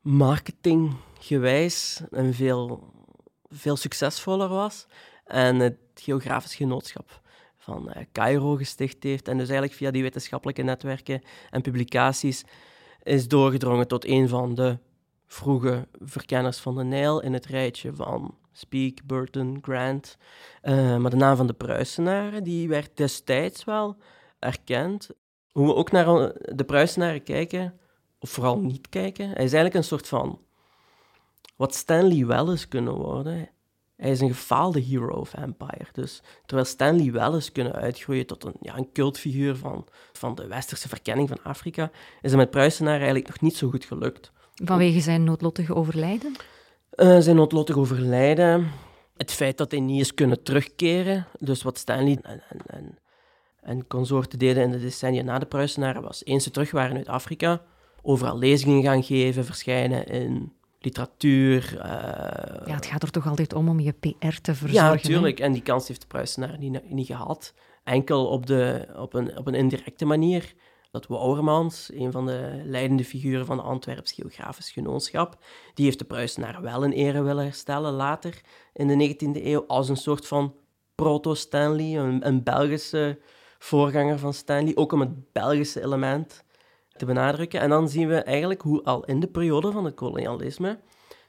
marketinggewijs 0.00 2.02
en 2.10 2.34
veel, 2.34 2.92
veel 3.48 3.76
succesvoller 3.76 4.48
was 4.48 4.86
en 5.24 5.58
het 5.58 5.78
geografisch 5.94 6.54
genootschap 6.54 7.20
van 7.56 7.88
uh, 7.88 8.02
Cairo 8.12 8.54
gesticht 8.54 9.02
heeft. 9.02 9.28
En 9.28 9.38
dus 9.38 9.48
eigenlijk 9.48 9.78
via 9.78 9.90
die 9.90 10.02
wetenschappelijke 10.02 10.62
netwerken 10.62 11.22
en 11.50 11.62
publicaties 11.62 12.44
is 13.02 13.28
doorgedrongen 13.28 13.88
tot 13.88 14.04
een 14.04 14.28
van 14.28 14.54
de 14.54 14.78
vroege 15.26 15.88
verkenners 16.00 16.58
van 16.58 16.76
de 16.76 16.84
Nijl 16.84 17.22
in 17.22 17.32
het 17.32 17.46
rijtje 17.46 17.94
van 17.94 18.34
Speak, 18.56 18.98
Burton, 19.04 19.58
Grant. 19.62 20.16
Uh, 20.62 20.96
maar 20.96 21.10
de 21.10 21.16
naam 21.16 21.36
van 21.36 21.46
de 21.46 21.52
Pruisenaren 21.52 22.44
die 22.44 22.68
werd 22.68 22.96
destijds 22.96 23.64
wel 23.64 23.96
erkend. 24.38 25.10
Hoe 25.52 25.66
we 25.66 25.74
ook 25.74 25.90
naar 25.90 26.32
de 26.54 26.64
Pruisenaren 26.66 27.22
kijken, 27.22 27.78
of 28.18 28.30
vooral 28.30 28.58
niet 28.58 28.88
kijken, 28.88 29.24
hij 29.24 29.44
is 29.44 29.52
eigenlijk 29.52 29.74
een 29.74 29.84
soort 29.84 30.08
van 30.08 30.40
wat 31.56 31.74
Stanley 31.74 32.26
wel 32.26 32.50
eens 32.50 32.68
kunnen 32.68 32.94
worden. 32.94 33.48
Hij 33.96 34.10
is 34.10 34.20
een 34.20 34.28
gefaalde 34.28 34.80
hero 34.80 35.14
of 35.14 35.34
empire. 35.34 35.88
Dus 35.92 36.22
terwijl 36.46 36.68
Stanley 36.68 37.12
wel 37.12 37.34
eens 37.34 37.52
kunnen 37.52 37.72
uitgroeien 37.74 38.26
tot 38.26 38.44
een, 38.44 38.56
ja, 38.60 38.76
een 38.76 38.92
cultfiguur 38.92 39.56
van, 39.56 39.86
van 40.12 40.34
de 40.34 40.46
westerse 40.46 40.88
verkenning 40.88 41.28
van 41.28 41.42
Afrika, 41.42 41.90
is 42.22 42.30
het 42.30 42.40
met 42.40 42.50
Pruisenaren 42.50 43.00
eigenlijk 43.00 43.28
nog 43.28 43.40
niet 43.40 43.56
zo 43.56 43.70
goed 43.70 43.84
gelukt. 43.84 44.32
Vanwege 44.54 45.00
zijn 45.00 45.24
noodlottige 45.24 45.74
overlijden? 45.74 46.36
Uh, 46.96 47.18
zijn 47.18 47.36
noodlottig 47.36 47.76
overlijden. 47.76 48.70
Het 49.16 49.32
feit 49.32 49.58
dat 49.58 49.70
hij 49.70 49.80
niet 49.80 50.00
is 50.00 50.14
kunnen 50.14 50.42
terugkeren. 50.42 51.26
Dus 51.38 51.62
wat 51.62 51.78
Stanley 51.78 52.18
en, 52.22 52.42
en, 52.48 52.58
en, 52.66 52.98
en 53.62 53.86
consorten 53.86 54.38
deden 54.38 54.62
in 54.62 54.70
de 54.70 54.80
decennia 54.80 55.22
na 55.22 55.38
de 55.38 55.46
Pruisenaren 55.46 56.02
was 56.02 56.24
eens 56.24 56.44
ze 56.44 56.50
terug 56.50 56.70
waren 56.70 56.96
uit 56.96 57.08
Afrika, 57.08 57.62
overal 58.02 58.38
lezingen 58.38 58.82
gaan 58.82 59.02
geven, 59.02 59.44
verschijnen 59.44 60.06
in 60.06 60.52
literatuur. 60.78 61.72
Uh... 61.74 61.82
ja, 62.66 62.74
het 62.74 62.86
gaat 62.86 63.02
er 63.02 63.10
toch 63.10 63.28
altijd 63.28 63.54
om 63.54 63.68
om 63.68 63.80
je 63.80 63.92
PR 63.92 64.40
te 64.42 64.54
verzorgen. 64.54 64.72
Ja, 64.72 64.94
natuurlijk. 64.94 65.40
En 65.40 65.52
die 65.52 65.62
kans 65.62 65.88
heeft 65.88 66.00
de 66.00 66.06
Pruisenaar 66.06 66.58
niet, 66.58 66.90
niet 66.90 67.06
gehad. 67.06 67.54
enkel 67.84 68.26
op, 68.26 68.46
de, 68.46 68.88
op, 68.96 69.14
een, 69.14 69.38
op 69.38 69.46
een 69.46 69.54
indirecte 69.54 70.04
manier. 70.04 70.54
Dat 70.96 71.06
Wouwermans, 71.06 71.90
een 71.92 72.12
van 72.12 72.26
de 72.26 72.62
leidende 72.64 73.04
figuren 73.04 73.46
van 73.46 73.56
de 73.56 73.62
Antwerps 73.62 74.12
Geografisch 74.12 74.70
Genootschap, 74.70 75.36
die 75.74 75.84
heeft 75.84 75.98
de 75.98 76.04
Pruisenaar 76.04 76.62
wel 76.62 76.84
in 76.84 76.90
ere 76.90 77.22
willen 77.22 77.44
herstellen 77.44 77.92
later 77.92 78.40
in 78.72 78.86
de 78.86 79.14
19e 79.14 79.44
eeuw 79.44 79.64
als 79.66 79.88
een 79.88 79.96
soort 79.96 80.26
van 80.26 80.54
proto-Stanley, 80.94 81.98
een, 81.98 82.26
een 82.26 82.42
Belgische 82.42 83.18
voorganger 83.58 84.18
van 84.18 84.34
Stanley, 84.34 84.76
ook 84.76 84.92
om 84.92 85.00
het 85.00 85.32
Belgische 85.32 85.82
element 85.82 86.44
te 86.96 87.04
benadrukken. 87.04 87.60
En 87.60 87.68
dan 87.68 87.88
zien 87.88 88.08
we 88.08 88.16
eigenlijk 88.16 88.62
hoe 88.62 88.82
al 88.82 89.04
in 89.04 89.20
de 89.20 89.28
periode 89.28 89.72
van 89.72 89.84
het 89.84 89.94
kolonialisme, 89.94 90.78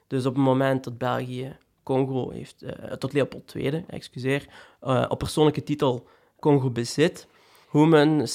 dus 0.08 0.26
op 0.26 0.36
het 0.36 0.44
moment 0.44 0.84
dat 0.84 0.98
België 0.98 1.58
Congo 1.84 2.30
heeft, 2.30 2.64
uh, 2.64 2.70
tot 2.72 3.14
Leopold 3.14 3.56
II, 3.56 3.84
excuseer, 3.88 4.48
uh, 4.84 5.06
op 5.08 5.18
persoonlijke 5.18 5.64
titel 5.64 6.08
Congo 6.40 6.70
bezit, 6.70 7.28
hoe 7.78 7.88
men 7.88 8.20
uh, 8.20 8.26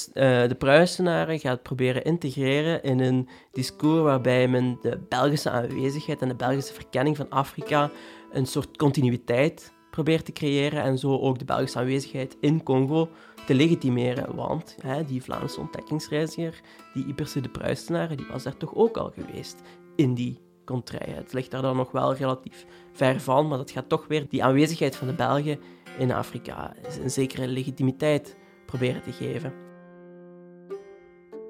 de 0.47 0.55
Pruisenaren 0.57 1.39
gaat 1.39 1.63
proberen 1.63 2.03
integreren 2.03 2.83
in 2.83 2.99
een 2.99 3.29
discours 3.51 4.01
waarbij 4.01 4.47
men 4.47 4.77
de 4.81 4.99
Belgische 5.09 5.49
aanwezigheid 5.49 6.21
en 6.21 6.27
de 6.27 6.35
Belgische 6.35 6.73
verkenning 6.73 7.17
van 7.17 7.29
Afrika 7.29 7.91
een 8.31 8.45
soort 8.45 8.77
continuïteit 8.77 9.73
probeert 9.91 10.25
te 10.25 10.31
creëren 10.31 10.83
en 10.83 10.97
zo 10.97 11.19
ook 11.19 11.39
de 11.39 11.45
Belgische 11.45 11.79
aanwezigheid 11.79 12.37
in 12.39 12.63
Congo 12.63 13.09
te 13.45 13.53
legitimeren. 13.53 14.35
Want 14.35 14.75
hè, 14.81 15.05
die 15.05 15.23
Vlaamse 15.23 15.59
ontdekkingsreiziger, 15.59 16.61
die 16.93 17.05
Iperse 17.05 17.41
de 17.41 17.49
Pruisenaren, 17.49 18.17
die 18.17 18.27
was 18.31 18.43
daar 18.43 18.57
toch 18.57 18.75
ook 18.75 18.97
al 18.97 19.11
geweest 19.15 19.61
in 19.95 20.13
die 20.13 20.39
contrij. 20.65 21.13
Het 21.15 21.33
ligt 21.33 21.51
daar 21.51 21.61
dan 21.61 21.75
nog 21.75 21.91
wel 21.91 22.15
relatief 22.15 22.65
ver 22.93 23.19
van, 23.19 23.47
maar 23.47 23.57
dat 23.57 23.71
gaat 23.71 23.89
toch 23.89 24.07
weer 24.07 24.25
die 24.29 24.43
aanwezigheid 24.43 24.95
van 24.95 25.07
de 25.07 25.13
Belgen 25.13 25.59
in 25.97 26.11
Afrika 26.11 26.73
een 27.01 27.11
zekere 27.11 27.47
legitimiteit 27.47 28.35
proberen 28.77 29.01
te 29.01 29.11
geven. 29.11 29.53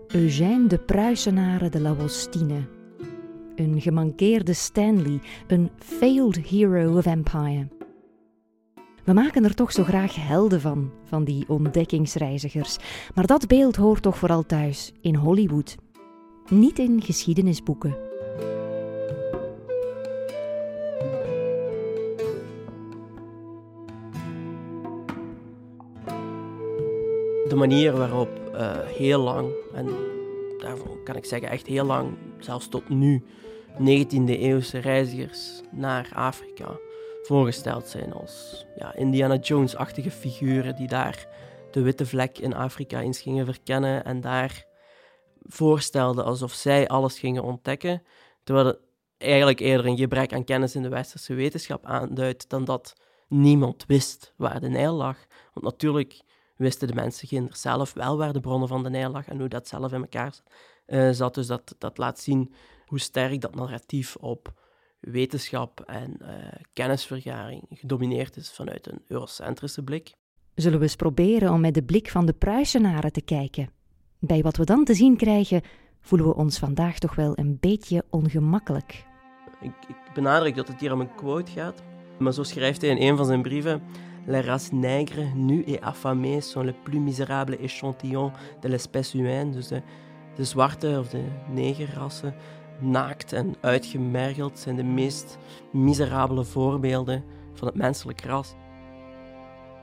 Eugène 0.07 0.67
de 0.67 0.77
Pruisenaren 0.77 1.71
de 1.71 1.81
la 1.81 1.95
Wostine. 1.95 2.67
Een 3.55 3.81
gemankeerde 3.81 4.53
Stanley, 4.53 5.19
een 5.47 5.69
failed 5.77 6.37
hero 6.47 6.97
of 6.97 7.05
empire. 7.05 7.67
We 9.03 9.13
maken 9.13 9.43
er 9.43 9.53
toch 9.53 9.71
zo 9.71 9.83
graag 9.83 10.15
helden 10.15 10.61
van, 10.61 10.91
van 11.03 11.23
die 11.23 11.49
ontdekkingsreizigers. 11.49 12.77
Maar 13.15 13.25
dat 13.25 13.47
beeld 13.47 13.75
hoort 13.75 14.01
toch 14.01 14.17
vooral 14.17 14.45
thuis 14.45 14.93
in 15.01 15.15
Hollywood, 15.15 15.75
niet 16.49 16.79
in 16.79 17.01
geschiedenisboeken. 17.01 18.12
De 27.53 27.59
manier 27.59 27.97
waarop 27.97 28.29
uh, 28.53 28.79
heel 28.79 29.19
lang, 29.19 29.51
en 29.73 29.87
daarvan 30.57 31.03
kan 31.03 31.15
ik 31.15 31.25
zeggen 31.25 31.49
echt 31.49 31.67
heel 31.67 31.85
lang, 31.85 32.17
zelfs 32.39 32.67
tot 32.67 32.89
nu, 32.89 33.23
19e-eeuwse 33.73 34.79
reizigers 34.79 35.61
naar 35.71 36.11
Afrika 36.13 36.79
voorgesteld 37.23 37.87
zijn 37.87 38.13
als 38.13 38.65
ja, 38.75 38.95
Indiana 38.95 39.35
Jones-achtige 39.35 40.11
figuren 40.11 40.75
die 40.75 40.87
daar 40.87 41.27
de 41.71 41.81
witte 41.81 42.05
vlek 42.05 42.37
in 42.37 42.55
Afrika 42.55 43.01
eens 43.01 43.21
gingen 43.21 43.45
verkennen 43.45 44.05
en 44.05 44.21
daar 44.21 44.65
voorstelden 45.41 46.25
alsof 46.25 46.51
zij 46.51 46.87
alles 46.87 47.19
gingen 47.19 47.43
ontdekken, 47.43 48.03
terwijl 48.43 48.65
het 48.67 48.79
eigenlijk 49.17 49.59
eerder 49.59 49.85
een 49.85 49.97
gebrek 49.97 50.33
aan 50.33 50.43
kennis 50.43 50.75
in 50.75 50.81
de 50.81 50.89
westerse 50.89 51.33
wetenschap 51.33 51.85
aanduidt 51.85 52.49
dan 52.49 52.65
dat 52.65 52.93
niemand 53.27 53.85
wist 53.87 54.33
waar 54.37 54.59
de 54.59 54.69
Nijl 54.69 54.93
lag. 54.93 55.17
Want 55.53 55.65
natuurlijk 55.65 56.21
wisten 56.55 56.87
de 56.87 56.93
mensen 56.93 57.49
zelf 57.51 57.93
wel 57.93 58.17
waar 58.17 58.33
de 58.33 58.39
bronnen 58.39 58.67
van 58.67 58.83
de 58.83 58.89
Nijl 58.89 59.11
lag 59.11 59.27
en 59.27 59.39
hoe 59.39 59.47
dat 59.47 59.67
zelf 59.67 59.91
in 59.91 60.01
elkaar 60.01 60.33
uh, 60.87 61.09
zat. 61.11 61.35
Dus 61.35 61.47
dat, 61.47 61.75
dat 61.77 61.97
laat 61.97 62.19
zien 62.19 62.53
hoe 62.85 62.99
sterk 62.99 63.41
dat 63.41 63.55
narratief 63.55 64.15
op 64.15 64.61
wetenschap 64.99 65.79
en 65.79 66.17
uh, 66.21 66.27
kennisvergaring 66.73 67.65
gedomineerd 67.69 68.35
is 68.35 68.51
vanuit 68.51 68.87
een 68.87 69.01
eurocentrische 69.07 69.83
blik. 69.83 70.13
Zullen 70.55 70.77
we 70.77 70.83
eens 70.83 70.95
proberen 70.95 71.51
om 71.51 71.61
met 71.61 71.73
de 71.73 71.83
blik 71.83 72.09
van 72.09 72.25
de 72.25 72.33
Pruisenaren 72.33 73.11
te 73.11 73.21
kijken? 73.21 73.69
Bij 74.19 74.41
wat 74.41 74.57
we 74.57 74.63
dan 74.63 74.83
te 74.83 74.93
zien 74.93 75.17
krijgen, 75.17 75.61
voelen 76.01 76.27
we 76.27 76.35
ons 76.35 76.59
vandaag 76.59 76.99
toch 76.99 77.15
wel 77.15 77.37
een 77.37 77.57
beetje 77.59 78.03
ongemakkelijk. 78.09 79.05
Ik, 79.61 79.73
ik 79.87 80.13
benadruk 80.13 80.55
dat 80.55 80.67
het 80.67 80.79
hier 80.79 80.93
om 80.93 80.99
een 80.99 81.15
quote 81.15 81.51
gaat, 81.51 81.83
maar 82.19 82.33
zo 82.33 82.43
schrijft 82.43 82.81
hij 82.81 82.89
in 82.89 83.09
een 83.09 83.17
van 83.17 83.25
zijn 83.25 83.41
brieven: 83.41 83.81
Les 84.25 84.41
races 84.41 84.71
nègres, 84.71 85.35
nues 85.35 85.63
et 85.67 85.81
affamées 85.81 86.41
sont 86.41 86.63
le 86.63 86.73
plus 86.83 86.99
misérable 86.99 87.57
échantillon 87.59 88.31
de 88.61 88.69
l'espèce 88.69 89.13
humaine. 89.13 89.51
Dus 89.51 89.67
de, 90.35 90.43
zwarte 90.43 90.99
of 90.99 91.09
de 91.09 91.23
negerrassen 91.49 92.35
naakt 92.79 93.33
en 93.33 93.55
uitgemergeld 93.61 94.59
zijn 94.59 94.75
de 94.75 94.83
meest 94.83 95.37
miserabele 95.71 96.43
voorbeelden 96.43 97.23
van 97.53 97.67
het 97.67 97.75
menselijk 97.77 98.21
ras. 98.21 98.55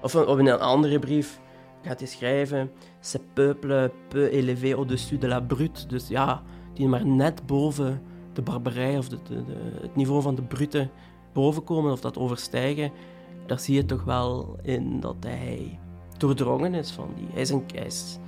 Of, 0.03 0.14
in 0.14 0.46
een 0.46 0.61
andere 0.61 0.98
brief 0.98 1.40
gaat 1.83 1.98
hij 1.98 2.09
schrijven: 2.09 2.70
Ce 3.00 3.18
peuple 3.35 3.92
peu 4.09 4.31
élevé 4.31 4.72
au-dessus 4.72 5.18
de 5.18 5.29
la 5.29 5.40
brute. 5.40 5.87
Dus 5.87 6.09
ja, 6.09 6.42
die 6.74 6.88
maar 6.88 7.07
net 7.07 7.46
boven 7.46 8.03
de 8.33 8.42
barbarij 8.42 8.98
of 8.98 9.09
de, 9.09 9.18
de, 9.22 9.44
het 9.81 9.96
niveau 9.96 10.22
van 10.22 10.35
de 10.35 10.42
brute 10.42 10.88
bovenkomen 11.33 11.92
of 11.92 12.00
dat 12.00 12.18
overstijgen. 12.18 12.92
Daar 13.50 13.60
zie 13.60 13.74
je 13.74 13.84
toch 13.84 14.04
wel 14.04 14.58
in 14.62 15.00
dat 15.00 15.16
hij 15.20 15.78
doordrongen 16.16 16.74
is 16.74 16.90
van 16.90 17.12
die. 17.16 17.26
Hij 17.32 17.40
is 17.40 17.50
een, 17.50 17.64
hij 17.74 17.86
is, 17.86 18.18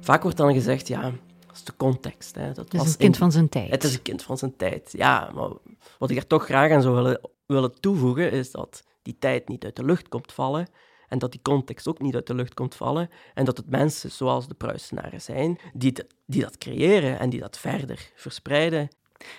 vaak 0.00 0.22
wordt 0.22 0.36
dan 0.36 0.52
gezegd: 0.52 0.88
ja, 0.88 1.12
is 1.52 1.64
de 1.64 1.76
context. 1.76 2.34
Hè. 2.34 2.52
Dat 2.52 2.72
het 2.72 2.82
is 2.82 2.92
een 2.92 2.96
kind 2.96 3.16
van 3.16 3.32
zijn 3.32 3.48
tijd. 3.48 3.70
Het 3.70 3.84
is 3.84 3.94
een 3.94 4.02
kind 4.02 4.22
van 4.22 4.38
zijn 4.38 4.56
tijd, 4.56 4.92
ja. 4.92 5.30
Maar 5.34 5.50
wat 5.98 6.10
ik 6.10 6.16
er 6.16 6.26
toch 6.26 6.44
graag 6.44 6.70
aan 6.70 6.82
zou 6.82 6.94
willen, 6.94 7.20
willen 7.46 7.80
toevoegen, 7.80 8.30
is 8.30 8.50
dat 8.50 8.84
die 9.02 9.16
tijd 9.18 9.48
niet 9.48 9.64
uit 9.64 9.76
de 9.76 9.84
lucht 9.84 10.08
komt 10.08 10.32
vallen 10.32 10.68
en 11.08 11.18
dat 11.18 11.32
die 11.32 11.42
context 11.42 11.88
ook 11.88 12.00
niet 12.00 12.14
uit 12.14 12.26
de 12.26 12.34
lucht 12.34 12.54
komt 12.54 12.74
vallen 12.74 13.10
en 13.34 13.44
dat 13.44 13.56
het 13.56 13.70
mensen 13.70 14.10
zoals 14.10 14.48
de 14.48 14.54
Pruisenaren 14.54 15.20
zijn 15.20 15.58
die, 15.72 15.92
die 16.26 16.42
dat 16.42 16.58
creëren 16.58 17.18
en 17.18 17.30
die 17.30 17.40
dat 17.40 17.58
verder 17.58 18.10
verspreiden. 18.14 18.88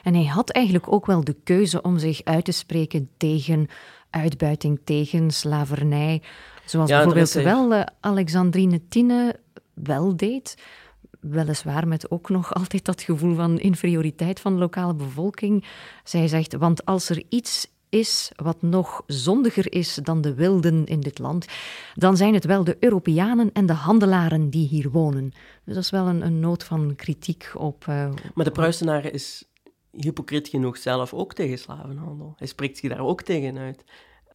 En 0.04 0.14
hij 0.14 0.26
had 0.26 0.50
eigenlijk 0.50 0.92
ook 0.92 1.06
wel 1.06 1.24
de 1.24 1.36
keuze 1.44 1.82
om 1.82 1.98
zich 1.98 2.24
uit 2.24 2.46
te 2.46 2.52
spreken 2.52 3.10
tegen 3.18 3.68
uitbuiting, 4.18 4.80
tegen 4.84 5.32
slavernij, 5.32 6.22
zoals 6.66 6.90
bijvoorbeeld 6.90 7.32
wel 7.32 7.74
uh, 7.74 7.84
Alexandrine 8.00 8.88
Tine 8.88 9.40
wel 9.74 10.16
deed 10.16 10.56
weliswaar 11.20 11.88
met 11.88 12.12
ook 12.12 12.30
nog 12.30 12.54
altijd 12.60 12.86
dat 12.86 13.02
gevoel 13.02 13.36
van 13.36 13.60
inferioriteit 13.60 14.40
van 14.40 14.54
de 14.54 14.60
lokale 14.60 14.94
bevolking. 14.94 15.66
Zij 16.04 16.28
zegt, 16.28 16.56
want 16.56 16.86
als 16.86 17.10
er 17.10 17.24
iets 17.30 17.68
is 17.90 18.32
wat 18.36 18.62
nog 18.62 19.04
zondiger 19.08 19.74
is 19.74 20.00
dan 20.04 20.22
de 20.22 20.34
wilden 20.34 20.86
in 20.86 21.00
dit 21.00 21.20
land, 21.20 21.46
dan 21.96 22.18
zijn 22.18 22.34
het 22.34 22.46
wel 22.46 22.64
de 22.64 22.78
Europeanen 22.80 23.50
en 23.54 23.66
de 23.66 23.74
handelaren 23.74 24.50
die 24.50 24.68
hier 24.68 24.90
wonen. 24.90 25.32
Dus 25.64 25.76
dat 25.76 25.84
is 25.84 25.90
wel 25.90 26.08
een, 26.08 26.26
een 26.26 26.40
noot 26.40 26.64
van 26.64 26.96
kritiek 26.96 27.52
op. 27.54 27.86
Uh, 27.90 28.10
maar 28.34 28.46
de 28.46 28.52
Pruisenaren 28.52 29.14
is 29.14 29.44
hypocriet 29.98 30.48
genoeg 30.48 30.78
zelf 30.78 31.14
ook 31.14 31.34
tegen 31.34 31.60
slavenhandel. 31.60 32.34
Hij 32.38 32.48
spreekt 32.48 32.78
zich 32.78 32.90
daar 32.90 33.06
ook 33.06 33.22
tegen 33.22 33.58
uit 33.58 33.84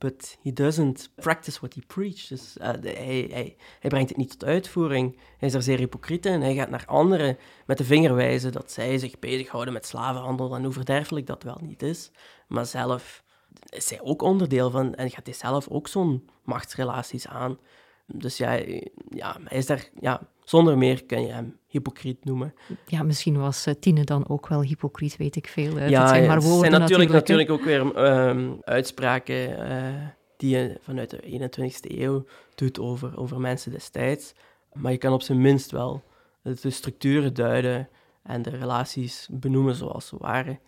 but 0.03 0.38
he 0.42 0.53
doesn't 0.53 1.11
practice 1.14 1.59
what 1.61 1.75
he 1.75 1.81
preaches. 1.87 2.29
Dus, 2.29 2.57
uh, 2.57 2.68
hij, 2.83 3.57
brengt 3.81 4.09
het 4.09 4.18
niet 4.18 4.31
tot 4.31 4.44
uitvoering. 4.44 5.16
Hij 5.38 5.48
is 5.48 5.55
er 5.55 5.62
zeer 5.62 5.79
hypocriet 5.79 6.27
in. 6.27 6.40
Hij 6.40 6.55
gaat 6.55 6.70
naar 6.70 6.85
anderen 6.87 7.38
met 7.66 7.79
de 7.79 7.85
vinger 7.85 8.14
wijzen 8.14 8.53
dat 8.53 8.70
zij 8.72 8.98
zich 8.98 9.18
bezighouden 9.18 9.72
met 9.72 9.87
slavenhandel 9.87 10.55
en 10.55 10.64
hoe 10.64 10.72
verderfelijk 10.72 11.27
dat 11.27 11.42
wel 11.42 11.59
niet 11.61 11.83
is. 11.83 12.11
Maar 12.48 12.66
zelf 12.66 13.22
is 13.68 13.90
hij 13.90 14.01
ook 14.01 14.22
onderdeel 14.22 14.70
van 14.70 14.94
en 14.94 15.11
gaat 15.11 15.27
hij 15.27 15.35
zelf 15.35 15.68
ook 15.68 15.88
zo'n 15.88 16.29
machtsrelaties 16.44 17.27
aan. 17.27 17.59
Dus 18.07 18.37
ja, 18.37 18.53
ja, 19.09 19.37
hij 19.44 19.59
is 19.59 19.66
daar, 19.66 19.88
ja, 20.01 20.29
zonder 20.44 20.78
meer 20.78 21.05
kun 21.05 21.20
je 21.22 21.33
hem 21.33 21.59
hypocriet 21.66 22.24
noemen. 22.24 22.55
Ja, 22.87 23.02
misschien 23.02 23.38
was 23.38 23.66
uh, 23.66 23.74
Tine 23.74 24.05
dan 24.05 24.28
ook 24.28 24.48
wel 24.48 24.62
hypocriet, 24.62 25.16
weet 25.16 25.37
ik 25.37 25.48
veel. 25.48 25.76
Uh, 25.76 25.88
ja, 25.88 26.09
zijn 26.09 26.26
maar 26.26 26.40
woorden 26.40 26.70
zijn 26.70 26.81
natuurlijk, 26.81 27.11
natuurlijk, 27.11 27.50
ook 27.50 27.64
weer 27.64 28.07
um, 28.28 28.59
uitspraken 28.64 29.68
uh, 29.70 30.07
die 30.37 30.57
je 30.57 30.78
vanuit 30.81 31.11
de 31.11 31.50
21ste 31.50 31.98
eeuw 31.98 32.24
doet 32.55 32.81
over, 32.81 33.18
over 33.18 33.40
mensen 33.40 33.72
destijds. 33.72 34.35
Maar 34.72 34.92
je 34.92 34.98
kan 34.98 35.12
op 35.12 35.22
zijn 35.22 35.40
minst 35.40 35.70
wel 35.70 36.02
de 36.42 36.70
structuren 36.70 37.35
duiden 37.35 37.88
en 38.22 38.42
de 38.42 38.50
relaties 38.50 39.28
benoemen 39.31 39.74
zoals 39.74 40.07
ze 40.07 40.16
waren. 40.18 40.61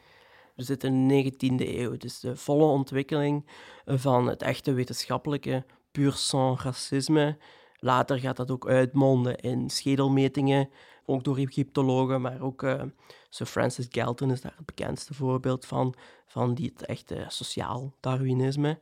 We 0.55 0.63
zitten 0.63 1.11
in 1.11 1.33
de 1.33 1.33
19e 1.33 1.79
eeuw, 1.79 1.97
dus 1.97 2.21
de 2.21 2.37
volle 2.37 2.65
ontwikkeling 2.65 3.47
van 3.87 4.27
het 4.27 4.43
echte 4.43 4.73
wetenschappelijke 4.73 5.65
puur 5.93 6.13
sans 6.13 6.63
racisme. 6.63 7.37
Later 7.85 8.19
gaat 8.19 8.37
dat 8.37 8.51
ook 8.51 8.69
uitmonden 8.69 9.37
in 9.37 9.71
schedelmetingen, 9.71 10.71
ook 11.05 11.25
door 11.25 11.37
Egyptologen, 11.37 12.21
maar 12.21 12.41
ook 12.41 12.63
uh, 12.63 12.83
Sir 13.29 13.47
Francis 13.47 13.87
Galton 13.89 14.31
is 14.31 14.41
daar 14.41 14.55
het 14.57 14.67
bekendste 14.67 15.15
voorbeeld 15.15 15.67
van, 15.67 15.95
van 16.27 16.55
die, 16.55 16.73
echte 16.77 17.25
sociaal 17.29 17.95
Darwinisme. 18.01 18.81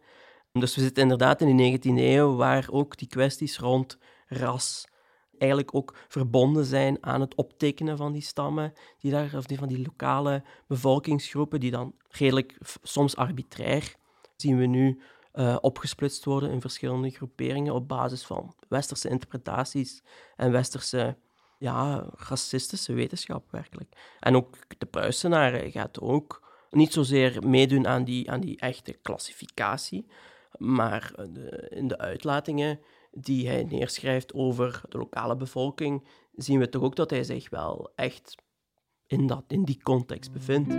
Dus 0.52 0.74
we 0.74 0.80
zitten 0.80 1.02
inderdaad 1.02 1.40
in 1.40 1.56
de 1.56 1.78
19e 1.78 1.82
eeuw, 1.96 2.36
waar 2.36 2.66
ook 2.70 2.98
die 2.98 3.08
kwesties 3.08 3.58
rond 3.58 3.98
ras 4.26 4.84
eigenlijk 5.38 5.74
ook 5.74 5.94
verbonden 6.08 6.64
zijn 6.64 6.98
aan 7.00 7.20
het 7.20 7.34
optekenen 7.34 7.96
van 7.96 8.12
die 8.12 8.22
stammen, 8.22 8.72
die 8.98 9.10
daar, 9.10 9.36
of 9.36 9.46
die, 9.46 9.58
van 9.58 9.68
die 9.68 9.82
lokale 9.82 10.42
bevolkingsgroepen, 10.66 11.60
die 11.60 11.70
dan 11.70 11.94
redelijk, 12.08 12.58
soms 12.82 13.16
arbitrair, 13.16 13.94
zien 14.36 14.58
we 14.58 14.66
nu 14.66 15.00
uh, 15.34 15.56
opgesplitst 15.60 16.24
worden 16.24 16.50
in 16.50 16.60
verschillende 16.60 17.10
groeperingen 17.10 17.74
op 17.74 17.88
basis 17.88 18.24
van 18.24 18.54
westerse 18.68 19.08
interpretaties 19.08 20.02
en 20.36 20.52
westerse 20.52 21.16
ja, 21.58 22.06
racistische 22.28 22.92
wetenschap 22.92 23.50
werkelijk. 23.50 24.16
En 24.20 24.36
ook 24.36 24.56
de 24.78 24.86
Pruisenaren 24.86 25.70
gaat 25.70 26.00
ook 26.00 26.50
niet 26.70 26.92
zozeer 26.92 27.48
meedoen 27.48 27.86
aan 27.86 28.04
die, 28.04 28.30
aan 28.30 28.40
die 28.40 28.58
echte 28.58 28.92
klassificatie, 28.92 30.06
maar 30.58 31.12
de, 31.32 31.66
in 31.70 31.88
de 31.88 31.98
uitlatingen 31.98 32.80
die 33.10 33.48
hij 33.48 33.64
neerschrijft 33.64 34.34
over 34.34 34.80
de 34.88 34.98
lokale 34.98 35.36
bevolking, 35.36 36.06
zien 36.34 36.58
we 36.58 36.68
toch 36.68 36.82
ook 36.82 36.96
dat 36.96 37.10
hij 37.10 37.24
zich 37.24 37.50
wel 37.50 37.92
echt 37.94 38.34
in, 39.06 39.26
dat, 39.26 39.44
in 39.48 39.64
die 39.64 39.82
context 39.82 40.32
bevindt. 40.32 40.74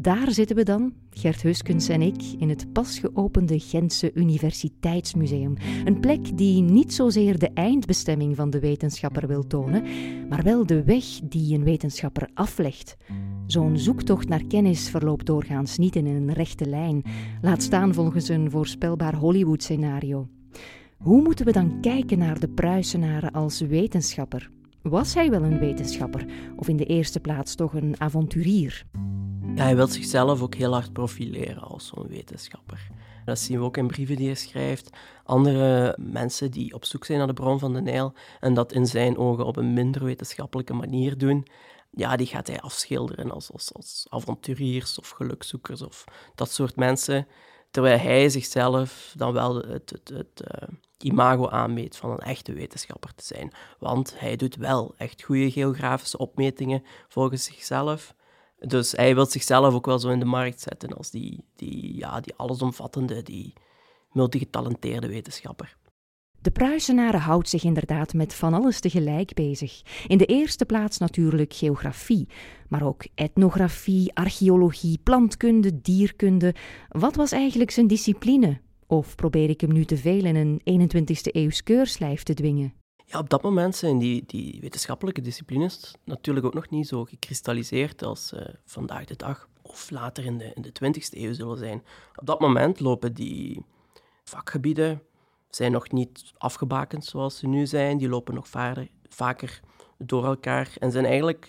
Daar 0.00 0.32
zitten 0.32 0.56
we 0.56 0.62
dan, 0.62 0.92
Gert 1.10 1.42
Huskens 1.42 1.88
en 1.88 2.02
ik, 2.02 2.22
in 2.38 2.48
het 2.48 2.72
pas 2.72 2.98
geopende 2.98 3.58
Gentse 3.58 4.10
Universiteitsmuseum. 4.14 5.54
Een 5.84 6.00
plek 6.00 6.36
die 6.36 6.62
niet 6.62 6.94
zozeer 6.94 7.38
de 7.38 7.50
eindbestemming 7.54 8.36
van 8.36 8.50
de 8.50 8.60
wetenschapper 8.60 9.26
wil 9.26 9.46
tonen, 9.46 9.82
maar 10.28 10.42
wel 10.42 10.66
de 10.66 10.84
weg 10.84 11.04
die 11.24 11.54
een 11.54 11.64
wetenschapper 11.64 12.28
aflegt. 12.34 12.96
Zo'n 13.46 13.78
zoektocht 13.78 14.28
naar 14.28 14.44
kennis 14.44 14.88
verloopt 14.88 15.26
doorgaans 15.26 15.78
niet 15.78 15.96
in 15.96 16.06
een 16.06 16.32
rechte 16.32 16.66
lijn, 16.66 17.02
laat 17.40 17.62
staan 17.62 17.94
volgens 17.94 18.28
een 18.28 18.50
voorspelbaar 18.50 19.14
Hollywood-scenario. 19.14 20.28
Hoe 20.98 21.22
moeten 21.22 21.46
we 21.46 21.52
dan 21.52 21.80
kijken 21.80 22.18
naar 22.18 22.40
de 22.40 22.48
Pruisenaren 22.48 23.32
als 23.32 23.60
wetenschapper? 23.60 24.50
Was 24.82 25.14
hij 25.14 25.30
wel 25.30 25.42
een 25.42 25.58
wetenschapper 25.58 26.26
of 26.56 26.68
in 26.68 26.76
de 26.76 26.86
eerste 26.86 27.20
plaats 27.20 27.54
toch 27.54 27.74
een 27.74 27.94
avonturier? 27.98 28.86
Hij 29.54 29.76
wil 29.76 29.86
zichzelf 29.86 30.42
ook 30.42 30.54
heel 30.54 30.72
hard 30.72 30.92
profileren 30.92 31.62
als 31.62 31.86
zo'n 31.86 32.08
wetenschapper. 32.08 32.88
Dat 33.24 33.38
zien 33.38 33.58
we 33.58 33.64
ook 33.64 33.76
in 33.76 33.86
brieven 33.86 34.16
die 34.16 34.26
hij 34.26 34.34
schrijft. 34.34 34.90
Andere 35.24 35.96
mensen 35.98 36.50
die 36.50 36.74
op 36.74 36.84
zoek 36.84 37.04
zijn 37.04 37.18
naar 37.18 37.26
de 37.26 37.32
bron 37.32 37.58
van 37.58 37.72
de 37.72 37.80
Nijl 37.80 38.12
en 38.40 38.54
dat 38.54 38.72
in 38.72 38.86
zijn 38.86 39.16
ogen 39.16 39.46
op 39.46 39.56
een 39.56 39.72
minder 39.72 40.04
wetenschappelijke 40.04 40.74
manier 40.74 41.18
doen, 41.18 41.46
ja, 41.90 42.16
die 42.16 42.26
gaat 42.26 42.46
hij 42.46 42.60
afschilderen 42.60 43.30
als, 43.30 43.72
als, 43.72 44.06
avonturiers 44.08 44.98
of 44.98 45.08
gelukzoekers 45.08 45.82
of 45.82 46.04
dat 46.34 46.50
soort 46.50 46.76
mensen. 46.76 47.26
Terwijl 47.70 47.98
hij 47.98 48.28
zichzelf 48.28 49.14
dan 49.16 49.32
wel 49.32 49.56
het, 49.56 49.90
het, 49.90 50.08
het 50.08 50.42
uh, 50.62 50.68
imago 50.98 51.48
aanmeet 51.48 51.96
van 51.96 52.10
een 52.10 52.18
echte 52.18 52.52
wetenschapper 52.52 53.14
te 53.14 53.24
zijn. 53.24 53.52
Want 53.78 54.14
hij 54.18 54.36
doet 54.36 54.56
wel 54.56 54.94
echt 54.96 55.22
goede 55.22 55.50
geografische 55.50 56.18
opmetingen 56.18 56.84
volgens 57.08 57.44
zichzelf. 57.44 58.14
Dus 58.66 58.92
hij 58.92 59.14
wil 59.14 59.26
zichzelf 59.26 59.74
ook 59.74 59.86
wel 59.86 59.98
zo 59.98 60.08
in 60.08 60.18
de 60.18 60.24
markt 60.24 60.60
zetten 60.60 60.96
als 60.96 61.10
die, 61.10 61.44
die, 61.56 61.96
ja, 61.96 62.20
die 62.20 62.34
allesomvattende, 62.36 63.22
die 63.22 63.52
multigetalenteerde 64.12 65.08
wetenschapper. 65.08 65.76
De 66.42 66.50
Pruisenaren 66.50 67.20
houdt 67.20 67.48
zich 67.48 67.64
inderdaad 67.64 68.14
met 68.14 68.34
van 68.34 68.54
alles 68.54 68.80
tegelijk 68.80 69.34
bezig. 69.34 69.82
In 70.06 70.18
de 70.18 70.26
eerste 70.26 70.66
plaats 70.66 70.98
natuurlijk 70.98 71.54
geografie, 71.54 72.28
maar 72.68 72.82
ook 72.86 73.04
etnografie, 73.14 74.14
archeologie, 74.14 74.98
plantkunde, 75.02 75.80
dierkunde. 75.80 76.54
Wat 76.88 77.16
was 77.16 77.32
eigenlijk 77.32 77.70
zijn 77.70 77.86
discipline? 77.86 78.60
Of 78.86 79.14
probeer 79.14 79.48
ik 79.48 79.60
hem 79.60 79.72
nu 79.72 79.84
te 79.84 79.96
veel 79.96 80.24
in 80.24 80.36
een 80.36 80.88
21ste 80.88 81.32
eeuws 81.32 81.62
keurslijf 81.62 82.22
te 82.22 82.34
dwingen? 82.34 82.79
Ja, 83.10 83.18
op 83.18 83.30
dat 83.30 83.42
moment 83.42 83.76
zijn 83.76 83.98
die, 83.98 84.24
die 84.26 84.58
wetenschappelijke 84.60 85.20
disciplines 85.20 85.94
natuurlijk 86.04 86.46
ook 86.46 86.54
nog 86.54 86.70
niet 86.70 86.88
zo 86.88 87.04
gekristalliseerd 87.04 88.02
als 88.02 88.32
uh, 88.32 88.40
vandaag 88.64 89.04
de 89.04 89.16
dag 89.16 89.48
of 89.62 89.90
later 89.90 90.24
in 90.24 90.38
de, 90.38 90.52
in 90.54 90.62
de 90.62 90.72
20e 90.72 91.18
eeuw 91.18 91.32
zullen 91.32 91.58
zijn. 91.58 91.82
Op 92.16 92.26
dat 92.26 92.40
moment 92.40 92.80
lopen 92.80 93.14
die 93.14 93.64
vakgebieden 94.24 95.02
zijn 95.48 95.72
nog 95.72 95.90
niet 95.90 96.32
afgebakend 96.38 97.04
zoals 97.04 97.38
ze 97.38 97.46
nu 97.46 97.66
zijn. 97.66 97.98
Die 97.98 98.08
lopen 98.08 98.34
nog 98.34 98.48
vaker 99.08 99.60
door 99.98 100.24
elkaar 100.24 100.70
en 100.78 100.90
zijn 100.90 101.04
eigenlijk 101.04 101.48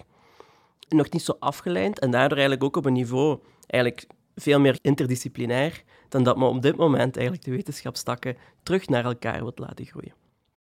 nog 0.90 1.10
niet 1.10 1.24
zo 1.24 1.36
afgeleid 1.40 2.00
en 2.00 2.12
daardoor 2.12 2.38
eigenlijk 2.38 2.64
ook 2.64 2.76
op 2.78 2.86
een 2.86 2.94
niveau 2.94 3.40
eigenlijk 3.68 4.08
veel 4.36 4.60
meer 4.60 4.80
interdisciplinair 4.82 5.84
dan 6.10 6.24
dat 6.24 6.38
men 6.38 6.48
op 6.48 6.62
dit 6.62 6.76
moment 6.76 7.16
eigenlijk 7.16 7.46
de 7.46 7.52
wetenschapstakken 7.52 8.38
terug 8.64 8.88
naar 8.88 9.06
elkaar 9.06 9.40
wilt 9.42 9.60
laten 9.60 9.86
groeien 9.86 10.22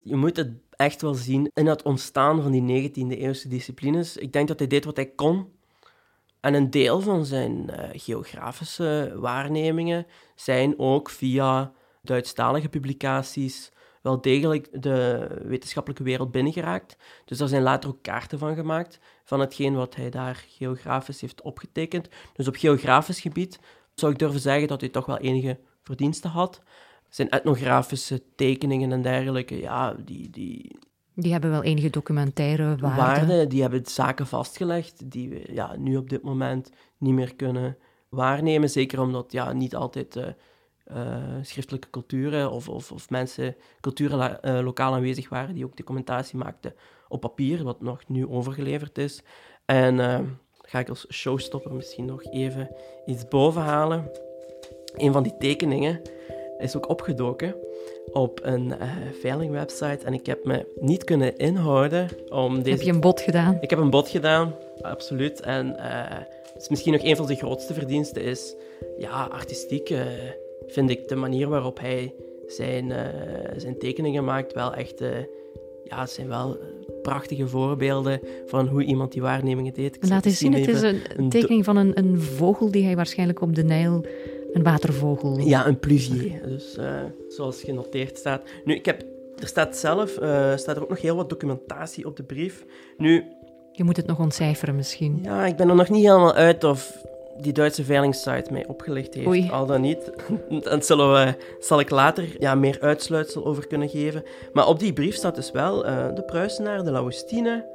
je 0.06 0.16
moet 0.16 0.36
het 0.36 0.50
echt 0.76 1.02
wel 1.02 1.14
zien 1.14 1.50
in 1.54 1.66
het 1.66 1.82
ontstaan 1.82 2.42
van 2.42 2.52
die 2.52 2.90
19e-eeuwse 2.90 3.48
disciplines. 3.48 4.16
Ik 4.16 4.32
denk 4.32 4.48
dat 4.48 4.58
hij 4.58 4.68
deed 4.68 4.84
wat 4.84 4.96
hij 4.96 5.06
kon. 5.06 5.54
En 6.40 6.54
een 6.54 6.70
deel 6.70 7.00
van 7.00 7.24
zijn 7.24 7.70
uh, 7.70 7.88
geografische 7.92 9.16
waarnemingen 9.16 10.06
zijn 10.34 10.78
ook 10.78 11.10
via 11.10 11.72
Duitsstalige 12.02 12.68
publicaties 12.68 13.72
wel 14.02 14.20
degelijk 14.20 14.82
de 14.82 15.28
wetenschappelijke 15.44 16.04
wereld 16.04 16.30
binnengeraakt. 16.30 16.96
Dus 17.24 17.40
er 17.40 17.48
zijn 17.48 17.62
later 17.62 17.90
ook 17.90 18.02
kaarten 18.02 18.38
van 18.38 18.54
gemaakt 18.54 18.98
van 19.24 19.40
hetgeen 19.40 19.74
wat 19.74 19.94
hij 19.94 20.10
daar 20.10 20.44
geografisch 20.48 21.20
heeft 21.20 21.42
opgetekend. 21.42 22.08
Dus 22.32 22.48
op 22.48 22.56
geografisch 22.56 23.20
gebied 23.20 23.60
zou 23.94 24.12
ik 24.12 24.18
durven 24.18 24.40
zeggen 24.40 24.68
dat 24.68 24.80
hij 24.80 24.90
toch 24.90 25.06
wel 25.06 25.18
enige 25.18 25.58
verdiensten 25.82 26.30
had 26.30 26.62
zijn 27.16 27.28
etnografische 27.28 28.22
tekeningen 28.34 28.92
en 28.92 29.02
dergelijke, 29.02 29.58
ja, 29.58 29.94
die, 30.04 30.30
die, 30.30 30.78
die 31.14 31.32
hebben 31.32 31.50
wel 31.50 31.62
enige 31.62 31.90
documentaire 31.90 32.76
waarde. 32.76 33.00
waarde. 33.00 33.46
Die 33.46 33.62
hebben 33.62 33.86
zaken 33.86 34.26
vastgelegd 34.26 35.10
die 35.10 35.28
we 35.28 35.52
ja, 35.52 35.76
nu 35.76 35.96
op 35.96 36.08
dit 36.10 36.22
moment 36.22 36.70
niet 36.98 37.14
meer 37.14 37.34
kunnen 37.34 37.76
waarnemen. 38.08 38.70
Zeker 38.70 39.00
omdat 39.00 39.32
ja, 39.32 39.52
niet 39.52 39.76
altijd 39.76 40.16
uh, 40.16 40.24
uh, 40.92 41.16
schriftelijke 41.42 41.90
culturen 41.90 42.50
of, 42.50 42.68
of, 42.68 42.92
of 42.92 43.10
mensen, 43.10 43.56
culturen 43.80 44.38
uh, 44.42 44.60
lokaal 44.64 44.94
aanwezig 44.94 45.28
waren 45.28 45.54
die 45.54 45.64
ook 45.64 45.76
documentatie 45.76 46.38
maakten 46.38 46.74
op 47.08 47.20
papier, 47.20 47.62
wat 47.64 47.80
nog 47.80 48.08
nu 48.08 48.26
overgeleverd 48.26 48.98
is. 48.98 49.22
En 49.64 49.98
ga 50.62 50.78
ik 50.78 50.88
als 50.88 51.06
showstopper 51.12 51.72
misschien 51.72 52.04
nog 52.04 52.24
even 52.24 52.70
iets 53.06 53.28
boven 53.28 53.62
halen. 53.62 54.10
Een 54.94 55.12
van 55.12 55.22
die 55.22 55.36
tekeningen 55.36 56.00
is 56.58 56.76
ook 56.76 56.88
opgedoken 56.88 57.54
op 58.12 58.40
een 58.42 58.66
uh, 58.66 58.92
veilingwebsite 59.20 59.98
en 60.04 60.12
ik 60.14 60.26
heb 60.26 60.44
me 60.44 60.66
niet 60.80 61.04
kunnen 61.04 61.36
inhouden 61.36 62.08
om 62.28 62.62
deze... 62.62 62.76
Heb 62.76 62.86
je 62.86 62.92
een 62.92 63.00
bod 63.00 63.20
gedaan? 63.20 63.58
Ik 63.60 63.70
heb 63.70 63.78
een 63.78 63.90
bod 63.90 64.08
gedaan, 64.08 64.54
absoluut. 64.80 65.40
En 65.40 65.76
uh, 65.78 66.20
is 66.56 66.68
misschien 66.68 66.92
nog 66.92 67.02
een 67.04 67.16
van 67.16 67.26
zijn 67.26 67.38
grootste 67.38 67.74
verdiensten 67.74 68.22
is, 68.22 68.54
ja, 68.98 69.28
artistiek 69.32 69.90
uh, 69.90 70.00
vind 70.66 70.90
ik 70.90 71.08
de 71.08 71.16
manier 71.16 71.48
waarop 71.48 71.80
hij 71.80 72.14
zijn, 72.46 72.92
zijn 73.56 73.78
tekeningen 73.78 74.24
maakt 74.24 74.52
wel 74.52 74.74
echt... 74.74 74.98
ja, 75.84 76.00
het 76.00 76.10
zijn 76.10 76.28
wel 76.28 76.58
prachtige 77.02 77.48
voorbeelden 77.48 78.20
van 78.46 78.66
hoe 78.68 78.84
iemand 78.84 79.12
die 79.12 79.22
waarnemingen 79.22 79.72
deed. 79.72 79.98
Laat 80.08 80.24
eens 80.24 80.38
zien, 80.38 80.52
het 80.52 80.68
is 80.68 80.82
een, 80.82 81.00
een 81.16 81.28
tekening 81.28 81.64
van 81.64 81.76
een, 81.76 81.98
een 81.98 82.20
vogel 82.20 82.70
die 82.70 82.84
hij 82.84 82.96
waarschijnlijk 82.96 83.40
op 83.40 83.54
de 83.54 83.64
Nijl 83.64 84.04
een 84.56 84.62
watervogel. 84.62 85.38
Ja, 85.38 85.66
een 85.66 85.78
pluvier. 85.78 86.42
Dus 86.42 86.76
uh, 86.78 87.00
zoals 87.28 87.62
genoteerd 87.62 88.18
staat. 88.18 88.42
Nu, 88.64 88.74
ik 88.74 88.84
heb, 88.84 89.02
er 89.38 89.46
staat 89.46 89.76
zelf 89.76 90.18
uh, 90.20 90.56
staat 90.56 90.76
er 90.76 90.82
ook 90.82 90.88
nog 90.88 91.00
heel 91.00 91.16
wat 91.16 91.28
documentatie 91.28 92.06
op 92.06 92.16
de 92.16 92.22
brief. 92.22 92.64
Nu... 92.96 93.24
Je 93.72 93.84
moet 93.84 93.96
het 93.96 94.06
nog 94.06 94.18
ontcijferen 94.18 94.76
misschien. 94.76 95.18
Ja, 95.22 95.46
ik 95.46 95.56
ben 95.56 95.68
er 95.68 95.74
nog 95.74 95.88
niet 95.88 96.04
helemaal 96.04 96.34
uit 96.34 96.64
of 96.64 97.04
die 97.38 97.52
Duitse 97.52 97.84
veilingssite 97.84 98.52
mij 98.52 98.66
opgelicht 98.66 99.14
heeft. 99.14 99.26
Oei. 99.26 99.50
Al 99.50 99.66
dan 99.66 99.80
niet. 99.80 100.10
Zullen 100.86 101.12
we, 101.12 101.34
zal 101.60 101.80
ik 101.80 101.90
later 101.90 102.36
ja, 102.38 102.54
meer 102.54 102.80
uitsluitsel 102.80 103.46
over 103.46 103.66
kunnen 103.66 103.88
geven. 103.88 104.22
Maar 104.52 104.66
op 104.66 104.78
die 104.78 104.92
brief 104.92 105.14
staat 105.14 105.34
dus 105.34 105.50
wel 105.50 105.86
uh, 105.86 106.14
de 106.14 106.22
Pruisenaar, 106.22 106.84
de 106.84 106.90
Laustine, 106.90 107.66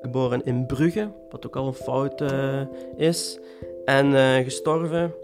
geboren 0.00 0.44
in 0.44 0.66
Brugge, 0.66 1.10
wat 1.30 1.46
ook 1.46 1.56
al 1.56 1.66
een 1.66 1.74
fout 1.74 2.20
uh, 2.20 2.60
is, 2.96 3.38
en 3.84 4.06
uh, 4.06 4.36
gestorven 4.36 5.14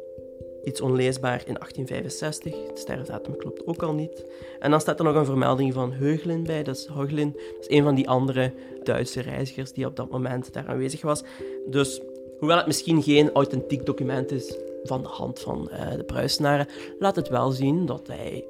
iets 0.65 0.81
onleesbaar 0.81 1.43
in 1.47 1.55
1865. 1.55 2.53
De 2.53 2.71
sterfdatum 2.75 3.37
klopt 3.37 3.67
ook 3.67 3.83
al 3.83 3.95
niet. 3.95 4.25
En 4.59 4.71
dan 4.71 4.81
staat 4.81 4.99
er 4.99 5.05
nog 5.05 5.15
een 5.15 5.25
vermelding 5.25 5.73
van 5.73 5.93
Heuglin 5.93 6.43
bij. 6.43 6.63
Dat 6.63 6.77
is 6.77 6.89
Heuglin, 6.93 7.33
dat 7.33 7.69
is 7.69 7.77
een 7.77 7.83
van 7.83 7.95
die 7.95 8.09
andere 8.09 8.53
Duitse 8.83 9.21
reizigers 9.21 9.73
die 9.73 9.87
op 9.87 9.97
dat 9.97 10.11
moment 10.11 10.53
daar 10.53 10.67
aanwezig 10.67 11.03
was. 11.03 11.23
Dus 11.67 12.01
hoewel 12.39 12.57
het 12.57 12.67
misschien 12.67 13.03
geen 13.03 13.33
authentiek 13.33 13.87
document 13.87 14.31
is 14.31 14.59
van 14.83 15.03
de 15.03 15.09
hand 15.09 15.41
van 15.41 15.69
uh, 15.73 15.91
de 15.91 16.05
Pruisenaren, 16.05 16.69
laat 16.99 17.17
het 17.17 17.29
wel 17.29 17.51
zien 17.51 17.87
dat 17.87 18.07
hij 18.07 18.45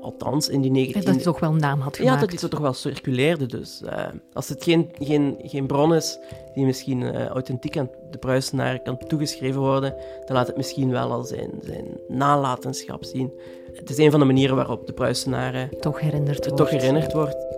Althans, 0.00 0.48
in 0.48 0.60
die 0.60 0.70
19... 0.70 1.00
En 1.00 1.06
dat 1.06 1.14
hij 1.14 1.24
toch 1.24 1.40
wel 1.40 1.52
naam 1.52 1.80
had 1.80 1.96
gemaakt. 1.96 2.14
Ja, 2.14 2.26
dat 2.26 2.40
hij 2.40 2.48
toch 2.48 2.60
wel 2.60 2.72
circuleerde. 2.72 3.46
Dus 3.46 3.82
uh, 3.84 4.06
als 4.32 4.48
het 4.48 4.64
geen, 4.64 4.90
geen, 4.98 5.36
geen 5.42 5.66
bron 5.66 5.94
is 5.94 6.18
die 6.54 6.64
misschien 6.64 7.00
uh, 7.00 7.26
authentiek 7.26 7.76
aan 7.76 7.90
de 8.10 8.18
Pruisenaar 8.18 8.82
kan 8.82 8.98
toegeschreven 8.98 9.60
worden, 9.60 9.94
dan 10.26 10.36
laat 10.36 10.46
het 10.46 10.56
misschien 10.56 10.90
wel 10.90 11.12
al 11.12 11.24
zijn, 11.24 11.50
zijn 11.62 11.86
nalatenschap 12.08 13.04
zien. 13.04 13.32
Het 13.74 13.90
is 13.90 13.98
een 13.98 14.10
van 14.10 14.20
de 14.20 14.26
manieren 14.26 14.56
waarop 14.56 14.86
de 14.86 14.92
Pruisenaren 14.92 15.68
toch 15.80 16.00
herinnerd 16.00 16.38
wordt. 16.38 16.56
Toch 16.56 16.70
herinnerd 16.70 17.12
wordt. 17.12 17.49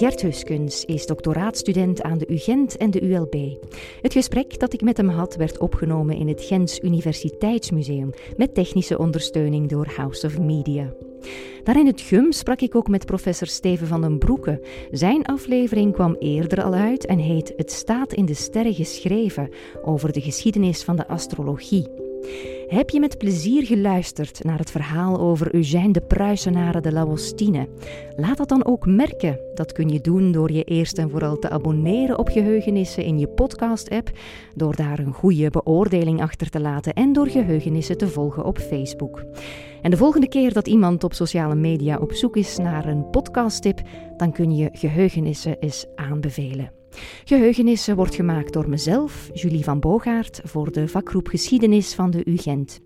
Gert 0.00 0.22
Huskens 0.22 0.84
is 0.84 1.06
doctoraatstudent 1.06 2.02
aan 2.02 2.18
de 2.18 2.32
UGent 2.32 2.76
en 2.76 2.90
de 2.90 3.02
ULB. 3.02 3.34
Het 4.02 4.12
gesprek 4.12 4.58
dat 4.58 4.72
ik 4.72 4.80
met 4.80 4.96
hem 4.96 5.08
had 5.08 5.36
werd 5.36 5.58
opgenomen 5.58 6.16
in 6.16 6.28
het 6.28 6.42
Gens 6.42 6.80
Universiteitsmuseum 6.80 8.10
met 8.36 8.54
technische 8.54 8.98
ondersteuning 8.98 9.68
door 9.68 9.86
House 9.96 10.26
of 10.26 10.38
Media. 10.38 10.92
Daar 11.64 11.78
in 11.78 11.86
het 11.86 12.00
GUM 12.00 12.32
sprak 12.32 12.60
ik 12.60 12.74
ook 12.74 12.88
met 12.88 13.06
professor 13.06 13.46
Steven 13.46 13.86
van 13.86 14.00
den 14.00 14.18
Broeke. 14.18 14.60
Zijn 14.90 15.24
aflevering 15.24 15.92
kwam 15.92 16.16
eerder 16.18 16.62
al 16.62 16.74
uit 16.74 17.06
en 17.06 17.18
heet 17.18 17.52
Het 17.56 17.72
staat 17.72 18.12
in 18.12 18.26
de 18.26 18.34
sterren 18.34 18.74
geschreven 18.74 19.48
over 19.82 20.12
de 20.12 20.20
geschiedenis 20.20 20.82
van 20.82 20.96
de 20.96 21.08
astrologie. 21.08 21.86
Heb 22.70 22.90
je 22.90 23.00
met 23.00 23.18
plezier 23.18 23.66
geluisterd 23.66 24.44
naar 24.44 24.58
het 24.58 24.70
verhaal 24.70 25.20
over 25.20 25.54
Eugène 25.54 25.92
de 25.92 26.00
Pruisenaren 26.00 26.82
de 26.82 26.92
Lawostine? 26.92 27.68
Laat 28.16 28.36
dat 28.36 28.48
dan 28.48 28.64
ook 28.64 28.86
merken. 28.86 29.40
Dat 29.54 29.72
kun 29.72 29.88
je 29.88 30.00
doen 30.00 30.32
door 30.32 30.52
je 30.52 30.64
eerst 30.64 30.98
en 30.98 31.10
vooral 31.10 31.38
te 31.38 31.50
abonneren 31.50 32.18
op 32.18 32.28
Geheugenissen 32.28 33.04
in 33.04 33.18
je 33.18 33.28
podcast-app, 33.28 34.10
door 34.54 34.76
daar 34.76 34.98
een 34.98 35.12
goede 35.12 35.50
beoordeling 35.50 36.22
achter 36.22 36.50
te 36.50 36.60
laten 36.60 36.92
en 36.92 37.12
door 37.12 37.28
Geheugenissen 37.28 37.98
te 37.98 38.08
volgen 38.08 38.44
op 38.44 38.58
Facebook. 38.58 39.24
En 39.82 39.90
de 39.90 39.96
volgende 39.96 40.28
keer 40.28 40.52
dat 40.52 40.68
iemand 40.68 41.04
op 41.04 41.14
sociale 41.14 41.54
media 41.54 41.98
op 41.98 42.12
zoek 42.12 42.36
is 42.36 42.56
naar 42.56 42.86
een 42.86 43.10
podcasttip, 43.10 43.80
dan 44.16 44.32
kun 44.32 44.56
je 44.56 44.68
Geheugenissen 44.72 45.58
eens 45.58 45.86
aanbevelen. 45.94 46.79
Geheugenissen 47.24 47.96
wordt 47.96 48.14
gemaakt 48.14 48.52
door 48.52 48.68
mezelf, 48.68 49.30
Julie 49.32 49.64
van 49.64 49.80
Bogaert, 49.80 50.40
voor 50.44 50.72
de 50.72 50.88
vakgroep 50.88 51.28
Geschiedenis 51.28 51.94
van 51.94 52.10
de 52.10 52.24
UGent. 52.24 52.80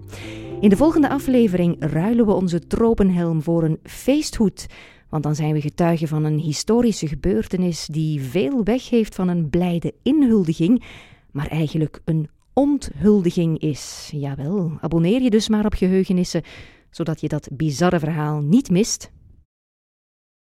In 0.61 0.69
de 0.69 0.77
volgende 0.77 1.09
aflevering 1.09 1.77
ruilen 1.79 2.27
we 2.27 2.33
onze 2.33 2.67
tropenhelm 2.67 3.43
voor 3.43 3.63
een 3.63 3.79
feesthoed, 3.83 4.67
want 5.09 5.23
dan 5.23 5.35
zijn 5.35 5.53
we 5.53 5.61
getuigen 5.61 6.09
van 6.09 6.25
een 6.25 6.39
historische 6.39 7.09
gebeurtenis 7.09 7.87
die 7.87 8.21
veel 8.21 8.65
weg 8.65 8.91
heeft 8.91 9.15
van 9.15 9.29
een 9.29 9.51
blijde 9.51 9.95
inhuldiging, 10.03 10.85
maar 11.31 11.49
eigenlijk 11.49 12.01
een 12.05 12.29
onthuldiging 12.53 13.59
is. 13.59 14.11
Jawel, 14.13 14.73
abonneer 14.81 15.23
je 15.23 15.31
dus 15.31 15.49
maar 15.49 15.65
op 15.65 15.75
Geheugenissen, 15.75 16.43
zodat 16.91 17.21
je 17.21 17.29
dat 17.29 17.49
bizarre 17.53 17.99
verhaal 17.99 18.41
niet 18.41 18.71
mist 18.71 19.11